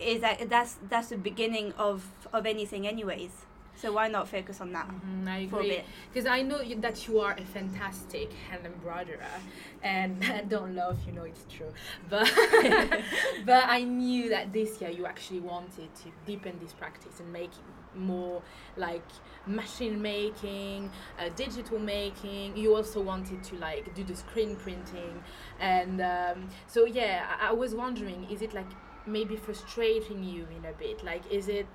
is 0.00 0.20
that 0.20 0.48
that's 0.48 0.76
that's 0.88 1.08
the 1.08 1.16
beginning 1.16 1.72
of 1.78 2.04
of 2.32 2.46
anything 2.46 2.86
anyways 2.86 3.30
so 3.76 3.92
why 3.92 4.08
not 4.08 4.28
focus 4.28 4.60
on 4.60 4.72
that 4.72 4.88
Mhm, 4.88 5.28
I 5.28 5.38
agree. 5.38 5.82
Because 6.12 6.26
I 6.26 6.42
know 6.42 6.60
you, 6.60 6.76
that 6.80 7.06
you 7.06 7.20
are 7.20 7.32
a 7.32 7.44
fantastic 7.44 8.32
hand 8.48 8.64
embroiderer, 8.64 9.36
and 9.82 10.24
I 10.38 10.42
don't 10.42 10.74
love, 10.74 10.98
you 11.06 11.12
know, 11.12 11.24
it's 11.24 11.44
true. 11.52 11.72
But 12.08 12.30
but 13.44 13.64
I 13.66 13.82
knew 13.84 14.30
that 14.30 14.52
this 14.52 14.80
year 14.80 14.90
you 14.90 15.04
actually 15.06 15.40
wanted 15.40 15.94
to 15.96 16.10
deepen 16.24 16.58
this 16.62 16.72
practice 16.72 17.20
and 17.20 17.32
make 17.32 17.50
it 17.50 17.98
more 17.98 18.42
like 18.76 19.04
machine 19.46 20.00
making, 20.00 20.90
uh, 21.18 21.28
digital 21.36 21.78
making. 21.78 22.56
You 22.56 22.74
also 22.74 23.00
wanted 23.02 23.42
to 23.44 23.56
like 23.56 23.94
do 23.94 24.04
the 24.04 24.16
screen 24.16 24.56
printing, 24.56 25.22
and 25.60 26.00
um, 26.00 26.48
so 26.66 26.86
yeah, 26.86 27.26
I, 27.40 27.50
I 27.50 27.52
was 27.52 27.74
wondering, 27.74 28.26
is 28.30 28.42
it 28.42 28.54
like 28.54 28.70
maybe 29.06 29.36
frustrating 29.36 30.22
you 30.24 30.46
in 30.56 30.64
a 30.64 30.72
bit? 30.72 31.04
Like, 31.04 31.22
is 31.30 31.48
it 31.48 31.66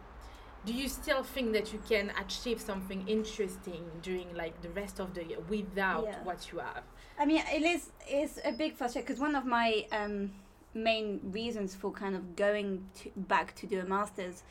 do 0.63 0.73
you 0.73 0.87
still 0.87 1.23
think 1.23 1.53
that 1.53 1.73
you 1.73 1.81
can 1.89 2.11
achieve 2.23 2.61
something 2.61 3.07
interesting 3.07 3.83
during 4.03 4.31
like 4.35 4.61
the 4.61 4.69
rest 4.69 4.99
of 4.99 5.13
the 5.15 5.23
year 5.23 5.39
without 5.49 6.03
Yeah. 6.03 6.23
what 6.23 6.51
you 6.51 6.59
have 6.59 6.83
I 7.19 7.25
mean, 7.25 7.43
it 7.53 7.61
is 7.61 7.91
it's 8.07 8.39
a 8.43 8.51
big 8.51 8.75
frustration 8.75 9.05
because 9.05 9.19
one 9.19 9.35
of 9.35 9.45
my 9.45 9.85
um, 9.91 10.31
main 10.73 11.19
reasons 11.23 11.75
for 11.75 11.91
kind 11.91 12.15
of 12.15 12.35
going 12.35 12.87
to, 12.95 13.11
back 13.15 13.53
to 13.55 13.67
do 13.67 13.79
a 13.79 13.85
master's 13.85 14.43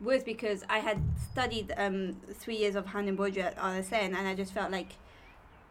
was 0.00 0.22
because 0.22 0.64
I 0.70 0.78
had 0.78 0.98
studied 1.30 1.74
um, 1.76 2.16
three 2.32 2.56
years 2.56 2.76
of 2.76 2.86
hand 2.86 3.08
embroidery 3.08 3.42
at 3.42 3.56
RSN 3.58 4.14
and 4.14 4.26
I 4.28 4.34
just 4.34 4.52
felt 4.54 4.70
like 4.70 4.92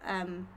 um, 0.05 0.47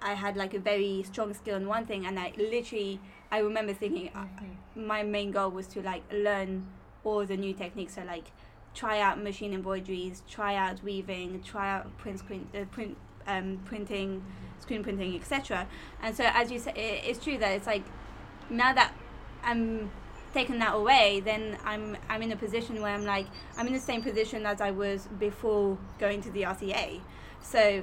I 0.00 0.14
had 0.14 0.36
like 0.36 0.54
a 0.54 0.58
very 0.58 1.02
strong 1.02 1.34
skill 1.34 1.56
in 1.56 1.66
one 1.66 1.86
thing 1.86 2.06
and 2.06 2.18
I 2.18 2.32
literally 2.38 3.00
I 3.30 3.38
remember 3.38 3.72
thinking 3.74 4.10
uh, 4.14 4.26
my 4.74 5.02
main 5.02 5.30
goal 5.32 5.50
was 5.50 5.66
to 5.68 5.82
like 5.82 6.02
learn 6.12 6.66
all 7.04 7.24
the 7.24 7.36
new 7.36 7.52
techniques. 7.52 7.94
So 7.94 8.02
like 8.04 8.30
try 8.74 9.00
out 9.00 9.20
machine 9.22 9.54
embroideries 9.54 10.22
try 10.28 10.54
out 10.54 10.82
weaving 10.82 11.42
try 11.42 11.70
out 11.72 11.96
print 11.96 12.18
screen 12.18 12.46
uh, 12.54 12.62
print 12.70 12.94
um, 13.26 13.58
printing 13.64 14.22
screen 14.60 14.82
printing 14.82 15.16
etc 15.16 15.66
and 16.02 16.14
so 16.14 16.24
as 16.26 16.50
you 16.52 16.58
say 16.58 16.70
i- 16.72 17.08
it's 17.08 17.18
true 17.24 17.38
that 17.38 17.52
it's 17.52 17.66
like 17.66 17.82
now 18.50 18.74
that 18.74 18.92
i'm 19.42 19.90
taking 20.34 20.58
that 20.58 20.74
away 20.74 21.20
then 21.24 21.56
i'm 21.64 21.96
i'm 22.10 22.20
in 22.22 22.30
a 22.32 22.36
position 22.36 22.82
where 22.82 22.92
i'm 22.94 23.06
like 23.06 23.26
i'm 23.56 23.66
in 23.66 23.72
the 23.72 23.80
same 23.80 24.02
position 24.02 24.44
as 24.44 24.60
i 24.60 24.70
was 24.70 25.08
before 25.18 25.78
going 25.98 26.20
to 26.20 26.30
the 26.32 26.42
rca 26.42 27.00
so 27.40 27.82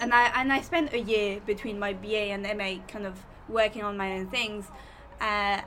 and 0.00 0.12
i 0.12 0.24
and 0.38 0.52
i 0.52 0.60
spent 0.60 0.92
a 0.92 1.00
year 1.00 1.40
between 1.46 1.78
my 1.78 1.94
ba 1.94 2.16
and 2.34 2.42
ma 2.58 2.74
kind 2.88 3.06
of 3.06 3.18
working 3.48 3.82
on 3.82 3.96
my 3.96 4.12
own 4.14 4.26
things 4.28 4.66
uh, 5.20 5.60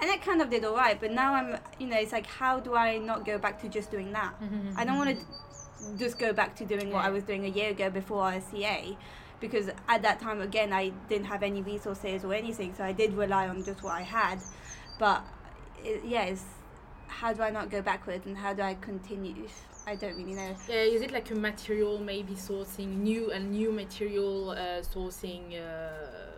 and 0.00 0.10
I 0.10 0.16
kind 0.16 0.42
of 0.42 0.50
did 0.50 0.64
all 0.64 0.74
right 0.76 0.98
but 1.00 1.10
now 1.12 1.34
i'm 1.34 1.58
you 1.78 1.86
know 1.86 1.96
it's 1.96 2.12
like 2.12 2.26
how 2.26 2.58
do 2.58 2.74
i 2.74 2.98
not 2.98 3.24
go 3.24 3.38
back 3.38 3.60
to 3.62 3.68
just 3.68 3.90
doing 3.90 4.12
that 4.12 4.34
I 4.76 4.84
don't 4.84 4.96
want 4.96 5.18
to 5.18 5.24
just 5.98 6.18
go 6.18 6.32
back 6.32 6.54
to 6.56 6.64
doing 6.64 6.90
what 6.90 7.04
I 7.04 7.10
was 7.10 7.24
doing 7.24 7.44
a 7.44 7.48
year 7.48 7.70
ago 7.70 7.90
before 7.90 8.22
RCA 8.22 8.96
because 9.40 9.68
at 9.88 10.02
that 10.02 10.20
time 10.20 10.40
again 10.40 10.72
I 10.72 10.90
didn't 11.08 11.26
have 11.26 11.42
any 11.42 11.62
resources 11.62 12.24
or 12.24 12.32
anything 12.34 12.74
so 12.74 12.84
I 12.84 12.92
did 12.92 13.14
rely 13.14 13.48
on 13.48 13.64
just 13.64 13.82
what 13.82 13.94
I 13.94 14.02
had 14.02 14.40
but 14.98 15.24
it, 15.84 16.04
yeah 16.04 16.24
it's 16.24 16.44
how 17.08 17.32
do 17.32 17.42
I 17.42 17.50
not 17.50 17.70
go 17.70 17.82
backwards 17.82 18.26
and 18.26 18.36
how 18.36 18.54
do 18.54 18.62
I 18.62 18.74
continue 18.74 19.48
I 19.84 19.96
don't 19.96 20.16
really 20.16 20.34
know. 20.34 20.54
Yeah, 20.68 20.76
is 20.76 21.02
it 21.02 21.12
like 21.12 21.30
a 21.32 21.34
material 21.34 21.98
maybe 21.98 22.34
sourcing 22.34 22.98
new 22.98 23.32
and 23.32 23.50
new 23.50 23.72
material 23.72 24.50
uh, 24.50 24.80
sourcing? 24.82 25.60
Uh, 25.60 25.60
I 25.60 25.60
don't 25.60 25.60
know, 25.60 26.31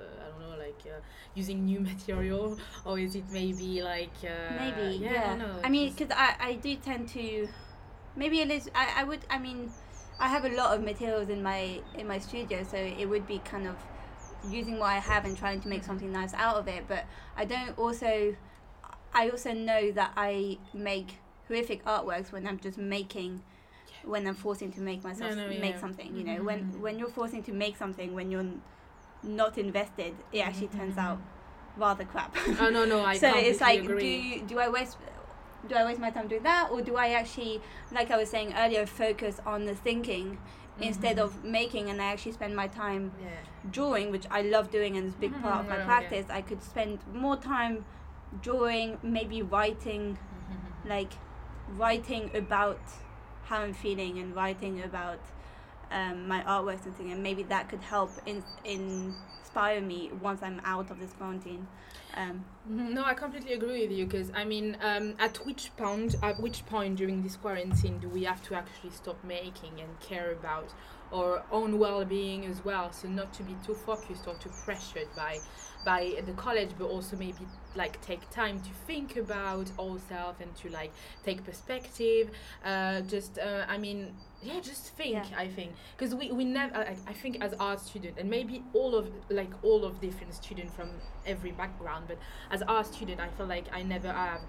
like 0.75 0.93
uh, 0.93 1.01
using 1.35 1.65
new 1.65 1.81
material, 1.93 2.59
or 2.85 2.99
is 2.99 3.15
it 3.15 3.25
maybe 3.31 3.83
like 3.83 4.15
uh, 4.25 4.55
maybe 4.57 4.99
Yeah, 5.01 5.13
yeah, 5.13 5.31
I 5.33 5.37
know. 5.37 5.61
I 5.65 5.69
mean 5.69 5.93
because 5.93 6.11
I, 6.17 6.35
I 6.41 6.55
do 6.55 6.77
tend 6.77 7.09
to 7.11 7.49
maybe 8.17 8.41
it 8.41 8.51
is 8.51 8.71
I, 8.75 9.01
I 9.01 9.05
would 9.05 9.21
i 9.31 9.39
mean 9.39 9.73
i 10.21 10.29
have 10.29 10.45
a 10.45 10.49
lot 10.51 10.77
of 10.77 10.83
materials 10.85 11.29
in 11.29 11.43
my 11.43 11.81
in 11.99 12.07
my 12.07 12.19
studio 12.19 12.63
so 12.63 12.77
it 12.77 13.07
would 13.09 13.27
be 13.27 13.41
kind 13.41 13.67
of 13.67 13.77
using 14.49 14.79
what 14.79 14.87
i 14.87 14.99
have 14.99 15.25
and 15.25 15.37
trying 15.37 15.61
to 15.61 15.69
make 15.69 15.83
something 15.83 16.13
nice 16.13 16.33
out 16.35 16.57
of 16.57 16.69
it 16.69 16.85
but 16.87 17.07
i 17.37 17.45
don't 17.45 17.77
also 17.77 18.35
i 19.13 19.29
also 19.31 19.53
know 19.53 19.91
that 19.93 20.13
i 20.17 20.59
make 20.73 21.17
horrific 21.49 21.85
artworks 21.85 22.31
when 22.33 22.47
i'm 22.47 22.59
just 22.59 22.79
making 22.79 23.43
when 24.05 24.27
i'm 24.27 24.35
forcing 24.35 24.71
to 24.73 24.81
make 24.81 25.03
myself 25.03 25.35
no, 25.37 25.47
make 25.49 25.75
yeah. 25.75 25.81
something 25.81 26.17
you 26.17 26.25
know 26.25 26.43
when 26.43 26.61
Mhm. 26.65 26.81
when 26.81 26.99
you're 26.99 27.09
forcing 27.09 27.43
to 27.43 27.53
make 27.53 27.77
something 27.77 28.15
when 28.15 28.31
you're 28.31 28.47
not 29.25 29.59
invested 29.59 30.15
it 30.33 30.41
actually 30.41 30.69
turns 30.69 30.97
out 30.99 31.19
rather 31.77 32.05
crap 32.05 32.37
oh 32.61 32.71
no, 32.71 32.85
no, 32.85 33.05
I 33.05 33.17
so 33.25 33.35
it's 33.37 33.61
like 33.61 33.81
agree. 33.81 34.41
do 34.41 34.47
do 34.47 34.59
I 34.59 34.69
waste 34.69 34.97
do 35.67 35.75
I 35.75 35.85
waste 35.85 35.99
my 35.99 36.11
time 36.11 36.29
doing 36.29 36.43
that 36.45 36.71
or 36.71 36.83
do 36.83 36.97
I 36.97 37.09
actually 37.11 37.61
like 37.91 38.11
I 38.11 38.17
was 38.17 38.29
saying 38.31 38.53
earlier 38.57 38.87
focus 38.87 39.41
on 39.47 39.65
the 39.65 39.75
thinking 39.75 40.39
instead 40.81 41.17
Mhm. 41.17 41.25
of 41.25 41.45
making 41.45 41.89
and 41.91 42.01
I 42.03 42.07
actually 42.07 42.33
spend 42.33 42.55
my 42.55 42.69
time 42.69 43.13
yeah. 43.21 43.29
drawing 43.71 44.11
which 44.11 44.27
I 44.31 44.43
love 44.43 44.71
doing 44.71 44.97
and 44.97 45.07
it's 45.07 45.17
a 45.17 45.19
big 45.21 45.33
part 45.43 45.61
of 45.61 45.69
my 45.69 45.77
Mhm, 45.77 45.79
yeah. 45.79 45.85
practice 45.85 46.27
I 46.31 46.43
could 46.43 46.63
spend 46.63 46.99
more 47.13 47.37
time 47.37 47.85
drawing 48.43 48.99
maybe 49.03 49.41
writing 49.43 50.19
like 50.85 51.13
writing 51.77 52.31
about 52.35 52.81
how 53.45 53.59
I'm 53.61 53.73
feeling 53.73 54.19
and 54.19 54.35
writing 54.35 54.83
about 54.83 55.21
um, 55.95 56.29
my 56.29 56.43
artworks 56.43 56.85
and 56.85 56.95
things 56.97 57.13
and 57.13 57.23
maybe 57.23 57.43
that 57.45 57.69
could 57.69 57.81
help 57.81 58.11
in, 58.27 58.43
inspire 58.65 59.81
me 59.81 60.11
once 60.21 60.43
I'm 60.43 60.61
out 60.65 60.91
of 60.91 60.99
this 60.99 61.13
quarantine 61.13 61.67
um, 62.17 62.45
No, 62.69 63.05
I 63.05 63.15
completely 63.15 63.53
agree 63.55 63.83
with 63.83 63.97
you 63.97 64.07
because 64.07 64.31
I 64.35 64.45
mean, 64.45 64.77
um, 64.81 65.15
at 65.19 65.37
which 65.47 65.71
point, 65.77 66.15
at 66.23 66.41
which 66.41 66.65
point 66.67 66.97
during 66.97 67.23
this 67.23 67.37
quarantine 67.37 67.99
do 67.99 68.09
we 68.09 68.25
have 68.25 68.43
to 68.45 68.55
actually 68.55 68.91
stop 68.91 69.23
making 69.25 69.81
and 69.81 70.01
care 70.01 70.33
about 70.33 70.71
our 71.13 71.43
own 71.51 71.79
well-being 71.79 72.47
as 72.47 72.65
well? 72.65 72.93
So 72.93 73.09
not 73.09 73.33
to 73.35 73.43
be 73.43 73.57
too 73.67 73.75
focused 73.75 74.27
or 74.27 74.35
too 74.35 74.51
pressured 74.65 75.09
by 75.17 75.39
by 75.85 76.15
the 76.25 76.33
college, 76.33 76.71
but 76.79 76.87
also 76.87 77.17
maybe 77.17 77.47
like 77.75 78.01
take 78.01 78.31
time 78.31 78.59
to 78.61 78.71
think 78.87 79.17
about 79.17 79.71
ourselves 79.79 80.41
and 80.41 80.55
to 80.57 80.71
like 80.71 80.93
take 81.25 81.45
perspective. 81.45 82.31
Uh, 82.65 83.01
just, 83.03 83.39
uh, 83.39 83.65
I 83.69 83.79
mean. 83.79 84.15
Yeah, 84.45 84.61
just 84.61 84.85
think. 84.97 85.15
Yeah. 85.15 85.25
I 85.39 85.49
think 85.49 85.73
because 85.97 86.15
we, 86.15 86.31
we 86.33 86.45
never. 86.45 86.77
I, 86.77 86.97
I 87.07 87.13
think 87.13 87.43
as 87.43 87.55
art 87.55 87.81
student 87.81 88.19
and 88.19 88.29
maybe 88.29 88.63
all 88.75 88.95
of 88.95 89.09
like 89.31 89.51
all 89.63 89.85
of 89.85 90.01
different 90.01 90.35
students 90.35 90.75
from 90.75 90.91
every 91.27 91.53
background, 91.53 92.05
but 92.09 92.19
as 92.51 92.63
art 92.63 92.87
student, 92.87 93.21
I 93.21 93.29
feel 93.29 93.47
like 93.47 93.65
I 93.73 93.83
never 93.83 94.13
have 94.13 94.41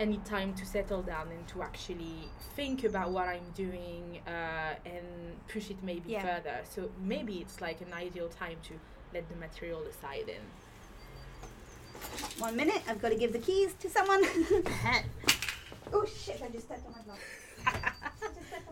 any 0.00 0.16
time 0.24 0.54
to 0.54 0.64
settle 0.66 1.02
down 1.02 1.28
and 1.30 1.46
to 1.48 1.62
actually 1.62 2.28
think 2.56 2.82
about 2.84 3.10
what 3.10 3.28
I'm 3.28 3.50
doing 3.54 4.20
uh, 4.26 4.74
and 4.86 5.06
push 5.48 5.70
it 5.70 5.76
maybe 5.82 6.12
Yeah. 6.12 6.22
further. 6.22 6.60
So 6.68 6.90
maybe 7.02 7.34
it's 7.38 7.60
like 7.60 7.80
an 7.82 7.92
ideal 7.92 8.28
time 8.28 8.56
to 8.68 8.74
let 9.12 9.28
the 9.28 9.36
material 9.36 9.82
aside 9.82 10.30
and 10.30 10.44
one 12.38 12.56
minute 12.56 12.82
I've 12.88 13.00
got 13.00 13.10
to 13.10 13.14
give 13.16 13.32
the 13.34 13.38
keys 13.38 13.74
to 13.80 13.90
someone 13.90 14.22
oh 15.92 16.06
shit 16.06 16.40
I 16.42 16.48
just 16.48 16.64
stepped 16.66 16.86
on 16.86 16.92
my 16.92 17.02
glove 17.02 17.94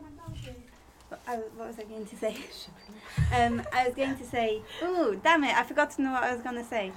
I 0.05 0.33
just 0.33 0.43
stepped 0.43 0.57
on 0.57 1.11
my 1.11 1.37
glove 1.37 1.45
what, 1.57 1.67
was 1.69 1.79
I 1.79 1.83
going 1.85 2.07
to 2.07 2.17
say 2.17 2.37
um, 3.35 3.63
I 3.73 3.87
was 3.87 3.95
going 3.95 4.17
to 4.17 4.25
say 4.25 4.63
oh 4.83 5.15
damn 5.23 5.45
it 5.45 5.55
I 5.57 5.63
forgot 5.65 5.91
to 5.93 6.03
know 6.03 6.13
what 6.13 6.23
I 6.25 6.33
was 6.33 6.43
going 6.43 6.57
to 6.57 6.65
say 6.65 6.93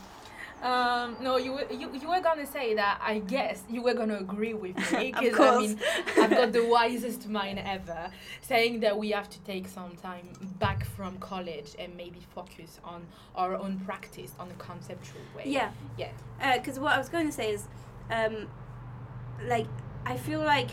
Um, 0.64 1.18
no, 1.20 1.36
you, 1.38 1.52
were- 1.52 1.68
you 1.72 1.88
you 2.02 2.08
were 2.08 2.22
gonna 2.22 2.46
say 2.48 2.74
that. 2.76 2.96
I 3.04 3.20
guess 3.20 3.58
you 3.70 3.82
were 3.84 3.94
gonna 4.02 4.20
agree 4.28 4.54
with 4.54 4.78
me 4.94 5.12
because 5.20 5.58
I 5.58 5.60
mean 5.60 5.80
I've 6.22 6.30
got 6.30 6.52
the 6.54 6.64
wisest 6.78 7.28
mind 7.28 7.60
ever, 7.76 8.02
saying 8.42 8.80
that 8.80 8.94
we 8.98 9.12
have 9.12 9.30
to 9.36 9.40
take 9.42 9.68
some 9.68 9.98
time 9.98 10.28
back 10.66 10.86
from 10.96 11.18
college 11.18 11.76
and 11.78 11.90
maybe 11.98 12.22
focus 12.34 12.80
on 12.94 13.00
our 13.36 13.54
own 13.64 13.74
practice 13.86 14.32
on 14.40 14.48
a 14.52 14.58
conceptual 14.70 15.20
way. 15.36 15.44
yeah 15.58 15.72
Yeah. 15.98 16.12
because 16.58 16.80
what 16.80 16.94
I 16.94 16.98
was 16.98 17.10
going 17.10 17.28
to 17.32 17.34
say 17.42 17.52
is, 17.58 17.68
um, 18.10 18.48
like 19.54 19.68
I 20.06 20.16
feel 20.16 20.40
like 20.56 20.70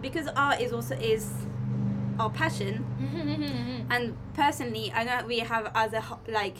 because 0.00 0.26
art 0.28 0.58
is 0.62 0.72
also 0.72 0.94
is 1.14 1.24
our 2.18 2.30
passion, 2.30 2.84
and 3.90 4.16
personally, 4.34 4.92
I 4.94 5.04
know 5.04 5.26
we 5.26 5.38
have 5.40 5.70
other 5.74 6.00
ho- 6.00 6.20
like. 6.28 6.56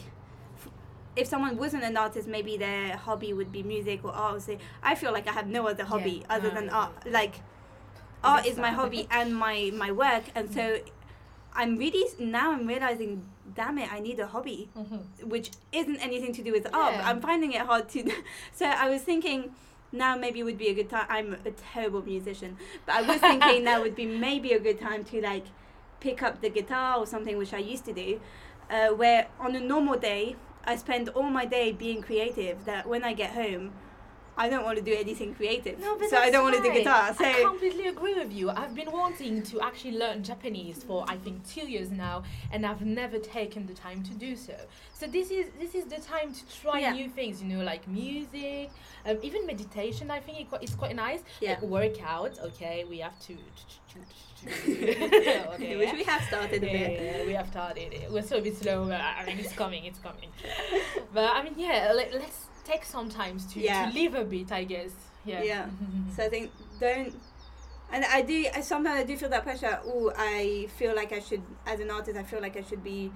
f- 0.57 0.69
If 1.15 1.27
someone 1.27 1.57
wasn't 1.57 1.83
an 1.83 1.97
artist, 1.97 2.27
maybe 2.27 2.57
their 2.57 2.95
hobby 2.97 3.33
would 3.33 3.51
be 3.51 3.63
music 3.63 3.99
or 4.03 4.11
art. 4.11 4.37
Or 4.37 4.39
say, 4.39 4.57
I 4.81 4.95
feel 4.95 5.11
like 5.11 5.27
I 5.27 5.33
have 5.33 5.47
no 5.47 5.67
other 5.67 5.83
hobby 5.83 6.17
Yeah, 6.21 6.35
other 6.35 6.49
no, 6.49 6.55
than 6.55 6.69
art. 6.69 6.91
Like, 7.05 7.35
art 8.23 8.45
is 8.45 8.57
my 8.57 8.71
hobby 8.71 9.07
and 9.11 9.35
my 9.35 9.71
my 9.73 9.91
work, 9.91 10.23
and 10.35 10.51
so 10.53 10.79
I'm 11.53 11.77
really 11.77 12.05
now 12.19 12.51
I'm 12.53 12.65
realizing, 12.67 13.25
damn 13.55 13.77
it, 13.79 13.91
I 13.91 13.99
need 13.99 14.19
a 14.19 14.27
hobby 14.27 14.69
which 15.23 15.51
isn't 15.71 15.97
anything 15.97 16.33
to 16.33 16.41
do 16.43 16.51
with 16.51 16.65
art. 16.73 16.93
But 16.95 17.03
Yeah. 17.03 17.09
I'm 17.09 17.21
finding 17.21 17.51
it 17.53 17.61
hard 17.61 17.89
to. 17.89 17.99
so 18.53 18.65
I 18.65 18.89
was 18.89 19.01
thinking 19.01 19.51
now 19.91 20.15
maybe 20.15 20.43
would 20.43 20.57
be 20.57 20.67
a 20.67 20.73
good 20.73 20.89
time. 20.89 21.05
I'm 21.09 21.33
a 21.45 21.51
terrible 21.51 22.01
musician, 22.01 22.57
but 22.85 22.95
I 22.95 23.01
was 23.01 23.19
thinking 23.19 23.63
that 23.65 23.81
would 23.81 23.95
be 23.95 24.05
maybe 24.27 24.53
a 24.53 24.59
good 24.59 24.79
time 24.79 25.03
to 25.05 25.21
like 25.21 25.45
pick 25.99 26.21
up 26.21 26.41
the 26.41 26.49
guitar 26.49 26.97
or 26.97 27.05
something 27.05 27.37
which 27.37 27.53
I 27.53 27.57
used 27.57 27.85
to 27.85 27.93
do. 27.93 28.19
Uh, 28.69 28.89
where 28.89 29.27
on 29.39 29.55
a 29.55 29.59
normal 29.59 29.97
day 29.97 30.35
I 30.63 30.75
spend 30.75 31.09
all 31.09 31.29
my 31.29 31.45
day 31.45 31.71
being 31.71 32.01
creative. 32.01 32.65
That 32.65 32.87
when 32.87 33.03
I 33.03 33.13
get 33.13 33.31
home. 33.31 33.73
I 34.39 34.47
don't 34.47 34.63
want 34.63 34.77
to 34.77 34.83
do 34.83 34.93
anything 34.93 35.35
creative, 35.35 35.77
No, 35.79 35.97
but 35.99 36.09
so 36.09 36.17
I 36.17 36.31
don't 36.31 36.43
want 36.43 36.55
to 36.55 36.63
do 36.63 36.71
guitar. 36.73 37.13
So 37.13 37.25
I 37.25 37.43
completely 37.43 37.87
agree 37.87 38.13
with 38.13 38.31
you. 38.31 38.49
I've 38.49 38.73
been 38.73 38.89
wanting 38.89 39.43
to 39.43 39.59
actually 39.59 39.97
learn 39.97 40.23
Japanese 40.23 40.81
for 40.81 41.03
I 41.09 41.17
think 41.17 41.45
two 41.45 41.69
years 41.69 41.91
now, 41.91 42.23
and 42.53 42.65
I've 42.65 42.81
never 42.81 43.19
taken 43.19 43.67
the 43.67 43.73
time 43.73 44.01
to 44.03 44.13
do 44.13 44.37
so. 44.37 44.55
So 44.93 45.07
this 45.07 45.29
is 45.29 45.47
this 45.59 45.75
is 45.75 45.85
the 45.93 45.99
time 46.13 46.33
to 46.33 46.41
try 46.61 46.79
Yeah. 46.79 46.93
new 46.93 47.09
things. 47.09 47.41
You 47.41 47.49
know, 47.49 47.63
like 47.65 47.85
music, 47.87 48.69
um, 49.05 49.17
even 49.21 49.45
meditation. 49.45 50.09
I 50.09 50.21
think 50.21 50.35
it 50.39 50.47
it's 50.61 50.75
quite 50.75 50.95
nice. 50.95 51.21
Yeah. 51.41 51.49
Like 51.51 51.63
workout. 51.63 52.39
Okay, 52.49 52.85
we 52.89 52.99
have 52.99 53.19
to. 53.27 53.35
okay, 54.47 55.75
which 55.75 55.89
yeah. 55.89 55.93
we 55.93 56.03
have 56.03 56.23
started 56.23 56.63
a 56.63 56.71
bit. 56.77 56.91
yeah, 57.01 57.25
we 57.25 57.33
have 57.33 57.47
started. 57.49 57.91
it. 57.91 58.09
We're 58.09 58.23
so 58.23 58.37
a 58.37 58.41
bit 58.41 58.55
slow. 58.57 58.85
But 58.85 59.01
I 59.01 59.25
mean, 59.25 59.37
it's 59.39 59.51
coming. 59.51 59.83
It's 59.83 59.99
coming. 59.99 60.29
But 61.13 61.35
I 61.35 61.43
mean, 61.43 61.55
yeah. 61.57 61.91
Let, 61.93 62.13
let's 62.13 62.48
take 62.71 62.83
some 62.85 63.07
time 63.09 63.37
to, 63.51 63.59
Yeah. 63.59 63.89
to 63.89 63.93
live 63.99 64.13
a 64.15 64.23
bit. 64.23 64.51
I 64.51 64.63
guess. 64.63 64.91
Yeah. 65.25 65.43
Yeah. 65.43 65.65
So 66.15 66.23
I 66.25 66.29
think 66.29 66.51
don't. 66.79 67.13
And 67.91 68.05
I 68.05 68.21
do. 68.21 68.37
I 68.57 68.61
sometimes 68.61 68.99
I 68.99 69.03
do 69.03 69.17
feel 69.17 69.29
that 69.29 69.43
pressure. 69.43 69.79
Oh, 69.85 70.11
I 70.15 70.67
feel 70.77 70.93
like 70.95 71.11
I 71.11 71.19
should, 71.27 71.41
as 71.65 71.79
an 71.79 71.89
artist, 71.89 72.15
I 72.17 72.23
feel 72.31 72.41
like 72.41 72.55
I 72.55 72.61
should 72.69 72.83
be 72.83 73.11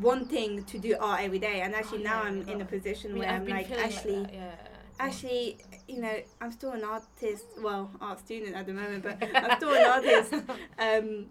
wanting 0.00 0.64
to 0.64 0.78
do 0.78 0.96
art 1.00 1.20
every 1.22 1.38
day. 1.38 1.60
And 1.60 1.74
actually, 1.74 2.00
Oh, 2.00 2.10
now 2.10 2.22
yeah, 2.22 2.28
I'm 2.28 2.48
in 2.48 2.60
a 2.60 2.64
position 2.64 3.10
I 3.10 3.14
mean, 3.14 3.22
where 3.22 3.30
I've 3.30 3.42
I'm 3.42 3.48
like, 3.48 3.70
actually, 3.72 4.26
yeah. 4.32 4.54
actually, 4.98 5.58
you 5.88 6.00
know, 6.00 6.16
I'm 6.40 6.52
still 6.52 6.72
an 6.72 6.84
artist. 6.84 7.44
Well, 7.60 7.90
art 8.00 8.18
student 8.20 8.56
at 8.56 8.66
the 8.66 8.72
moment, 8.72 9.02
but 9.02 9.16
I'm 9.36 9.56
still 9.56 9.74
an 9.74 9.84
artist. 9.96 10.32
Um, 10.78 11.26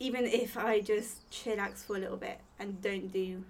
even 0.00 0.24
if 0.26 0.56
I 0.56 0.80
just 0.80 1.28
chillax 1.30 1.84
for 1.84 1.96
a 1.96 1.98
little 1.98 2.16
bit 2.16 2.38
and 2.58 2.80
don't 2.80 3.12
do 3.12 3.44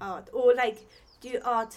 art, 0.00 0.28
or 0.32 0.54
like 0.54 0.78
do 1.20 1.38
art 1.44 1.76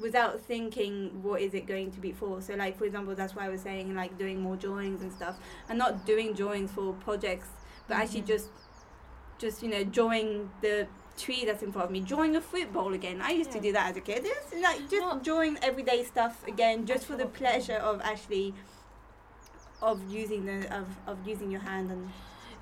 without 0.00 0.40
thinking 0.40 1.22
what 1.22 1.40
is 1.42 1.54
it 1.54 1.66
going 1.66 1.90
to 1.92 2.00
be 2.00 2.12
for. 2.12 2.40
So, 2.40 2.54
like 2.54 2.76
for 2.78 2.84
example, 2.84 3.14
that's 3.14 3.34
why 3.34 3.46
I 3.46 3.48
was 3.48 3.60
saying 3.60 3.94
like 3.94 4.16
doing 4.18 4.40
more 4.40 4.56
drawings 4.56 5.02
and 5.02 5.12
stuff, 5.12 5.36
and 5.68 5.78
not 5.78 6.06
doing 6.06 6.32
drawings 6.32 6.70
for 6.72 6.92
projects, 6.94 7.48
but 7.86 7.96
actually 7.98 8.22
Mhm. 8.22 8.26
just, 8.34 8.48
just 9.38 9.62
you 9.62 9.68
know, 9.68 9.84
drawing 9.84 10.50
the 10.60 10.86
tree 11.16 11.44
that's 11.44 11.62
in 11.62 11.70
front 11.70 11.86
of 11.86 11.90
me, 11.90 12.00
drawing 12.00 12.34
a 12.36 12.40
fruit 12.40 12.72
bowl 12.72 12.94
again. 12.94 13.20
I 13.20 13.30
used 13.32 13.50
to 13.52 13.60
do 13.60 13.72
that 13.72 13.90
as 13.90 13.96
a 13.96 14.00
kid. 14.00 14.22
It's 14.24 14.54
like 14.54 14.80
just 14.88 15.06
No. 15.06 15.20
drawing 15.22 15.58
everyday 15.62 16.02
stuff 16.04 16.46
again, 16.48 16.86
just 16.86 17.04
for 17.04 17.16
the 17.16 17.26
pleasure 17.26 17.74
of 17.90 18.00
actually 18.02 18.54
of 19.82 20.02
using 20.10 20.44
the 20.44 20.58
of, 20.78 20.86
of 21.06 21.26
using 21.26 21.50
your 21.50 21.60
hand 21.62 21.90
and 21.90 22.10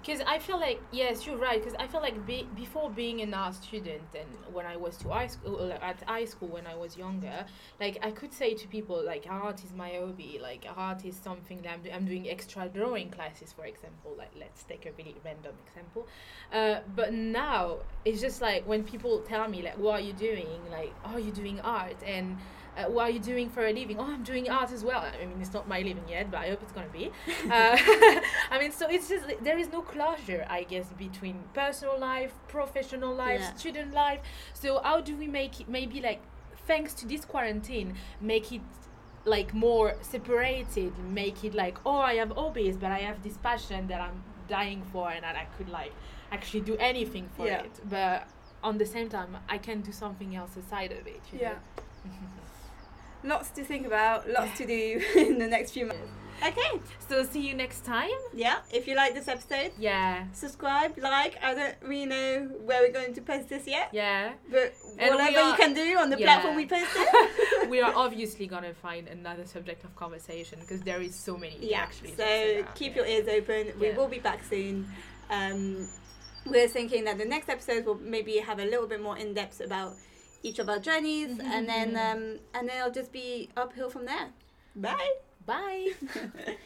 Because 0.00 0.20
I 0.26 0.38
feel 0.38 0.58
like 0.58 0.80
yes, 0.90 1.26
you're 1.26 1.36
right. 1.36 1.62
Because 1.62 1.76
I 1.78 1.86
feel 1.86 2.00
like 2.00 2.24
be, 2.26 2.48
before 2.54 2.88
being 2.90 3.20
an 3.20 3.34
art 3.34 3.54
student 3.54 4.02
and 4.14 4.28
when 4.54 4.64
I 4.64 4.76
was 4.76 4.96
to 4.98 5.08
high 5.08 5.26
school 5.26 5.72
at 5.72 6.02
high 6.06 6.24
school 6.24 6.48
when 6.48 6.66
I 6.66 6.74
was 6.74 6.96
younger, 6.96 7.44
like 7.80 7.98
I 8.02 8.10
could 8.12 8.32
say 8.32 8.54
to 8.54 8.68
people 8.68 9.04
like 9.04 9.26
art 9.28 9.62
is 9.64 9.72
my 9.72 9.90
hobby. 9.90 10.38
Like 10.40 10.66
art 10.76 11.04
is 11.04 11.16
something 11.16 11.60
that 11.62 11.72
I'm, 11.72 11.82
do- 11.82 11.90
I'm 11.90 12.06
doing 12.06 12.28
extra 12.30 12.68
drawing 12.68 13.10
classes, 13.10 13.52
for 13.52 13.66
example. 13.66 14.14
Like 14.16 14.30
let's 14.38 14.62
take 14.62 14.86
a 14.86 14.92
really 14.96 15.16
random 15.24 15.54
example. 15.66 16.06
Uh, 16.52 16.80
but 16.94 17.12
now 17.12 17.78
it's 18.04 18.20
just 18.20 18.40
like 18.40 18.66
when 18.66 18.84
people 18.84 19.20
tell 19.20 19.46
me 19.48 19.62
like, 19.62 19.78
"What 19.78 20.00
are 20.00 20.04
you 20.04 20.12
doing?" 20.14 20.60
Like, 20.70 20.94
"Oh, 21.04 21.18
you're 21.18 21.34
doing 21.34 21.60
art," 21.60 21.96
and 22.06 22.38
uh, 22.78 22.84
what 22.90 23.04
are 23.08 23.10
you 23.10 23.18
doing 23.18 23.48
for 23.50 23.66
a 23.66 23.72
living? 23.72 23.98
Oh, 23.98 24.04
I'm 24.04 24.22
doing 24.22 24.48
art 24.48 24.70
as 24.72 24.82
well. 24.84 25.00
I 25.00 25.26
mean, 25.26 25.38
it's 25.40 25.52
not 25.52 25.66
my 25.68 25.78
living 25.78 26.04
yet, 26.08 26.30
but 26.30 26.38
I 26.40 26.48
hope 26.50 26.62
it's 26.62 26.72
gonna 26.72 26.88
be. 27.00 27.10
Uh, 27.50 27.76
I 28.54 28.58
mean, 28.60 28.72
so 28.72 28.88
it's 28.88 29.08
just 29.08 29.24
there 29.42 29.58
is 29.58 29.68
no 29.72 29.82
closure, 29.82 30.46
I 30.48 30.62
guess, 30.64 30.86
between 31.06 31.36
personal 31.54 31.98
life, 31.98 32.32
professional 32.48 33.14
life, 33.14 33.40
Yeah. 33.40 33.54
student 33.54 33.92
life. 33.94 34.20
So 34.54 34.80
how 34.82 35.00
do 35.00 35.16
we 35.16 35.26
make 35.26 35.60
it 35.60 35.68
maybe 35.68 36.00
like 36.00 36.20
thanks 36.66 36.92
to 36.94 37.06
this 37.08 37.24
quarantine 37.24 37.94
make 38.20 38.52
it 38.52 38.60
like 39.24 39.52
more 39.54 39.94
separated 40.02 40.92
make 41.22 41.42
it 41.42 41.54
like 41.54 41.76
oh 41.86 41.96
i 42.12 42.14
have 42.14 42.30
hobbies 42.32 42.76
but 42.76 42.90
i 42.92 42.98
have 42.98 43.22
this 43.22 43.36
passion 43.38 43.86
that 43.88 44.00
i'm 44.02 44.22
dying 44.48 44.82
for 44.92 45.08
and 45.10 45.22
that 45.24 45.34
i 45.34 45.46
could 45.56 45.68
like 45.70 45.92
actually 46.30 46.60
do 46.60 46.76
anything 46.76 47.26
for 47.36 47.46
Yeah. 47.46 47.62
it 47.62 47.80
but 47.88 48.28
on 48.62 48.76
the 48.78 48.84
same 48.86 49.08
time 49.08 49.36
i 49.48 49.56
can 49.58 49.80
do 49.80 49.92
something 49.92 50.36
else 50.36 50.56
aside 50.58 50.92
of 50.92 51.06
it 51.06 51.22
you 51.32 51.38
Yeah. 51.40 51.54
know? 53.22 53.34
Lots 53.34 53.50
to 53.50 53.64
think 53.64 53.86
about, 53.86 54.28
lots 54.28 54.56
to 54.58 54.66
do 54.66 55.02
in 55.16 55.38
the 55.38 55.46
next 55.46 55.72
few 55.72 55.86
months. 55.86 56.02
Okay, 56.40 56.80
so 57.08 57.24
see 57.24 57.40
you 57.40 57.52
next 57.52 57.84
time 57.84 58.10
yeah, 58.32 58.58
if 58.72 58.86
you 58.86 58.94
like 58.94 59.12
this 59.12 59.26
episode, 59.26 59.72
yeah 59.76 60.24
subscribe, 60.32 60.96
like. 60.96 61.36
I 61.42 61.52
don't 61.52 61.74
really 61.82 62.06
know 62.06 62.48
where 62.64 62.80
we're 62.80 62.92
going 62.92 63.12
to 63.14 63.20
post 63.20 63.48
this 63.48 63.66
yet, 63.66 63.90
yeah 63.92 64.34
but 64.48 64.72
And 65.00 65.16
we 65.16 65.16
whatever 65.16 65.48
you 65.50 65.56
can 65.56 65.74
do 65.74 65.98
on 65.98 66.10
the 66.10 66.16
yeah. 66.18 66.26
platform 66.26 66.54
we 66.54 66.66
post 66.66 66.86
it. 66.94 67.68
we 67.68 67.80
are 67.80 67.92
obviously 67.92 68.46
gonna 68.46 68.72
find 68.72 69.08
another 69.08 69.46
subject 69.46 69.82
of 69.82 69.96
conversation 69.96 70.60
because 70.60 70.80
there 70.82 71.02
is 71.02 71.12
so 71.16 71.36
many 71.36 71.58
yeah, 71.60 71.80
actually 71.80 72.14
so 72.14 72.64
keep 72.76 72.94
yeah. 72.94 73.02
your 73.02 73.06
ears 73.06 73.26
open. 73.26 73.72
We 73.80 73.88
Yeah. 73.88 73.96
will 73.96 74.06
be 74.08 74.20
back 74.20 74.44
soon. 74.44 74.86
Um, 75.30 75.88
we're 76.46 76.68
thinking 76.68 77.04
that 77.06 77.18
the 77.18 77.24
next 77.24 77.48
episode 77.48 77.84
will 77.84 77.98
maybe 77.98 78.38
have 78.38 78.60
a 78.60 78.64
little 78.64 78.86
bit 78.86 79.02
more 79.02 79.18
in 79.18 79.34
depth 79.34 79.60
about 79.60 79.94
each 80.42 80.58
of 80.58 80.68
our 80.68 80.78
journeys, 80.78 81.38
and 81.38 81.68
then 81.68 81.96
um, 81.96 82.38
and 82.54 82.68
then 82.68 82.78
it'll 82.78 82.90
just 82.90 83.12
be 83.12 83.48
uphill 83.56 83.90
from 83.90 84.04
there. 84.06 84.28
Bye. 84.76 85.12
bye 85.46 85.88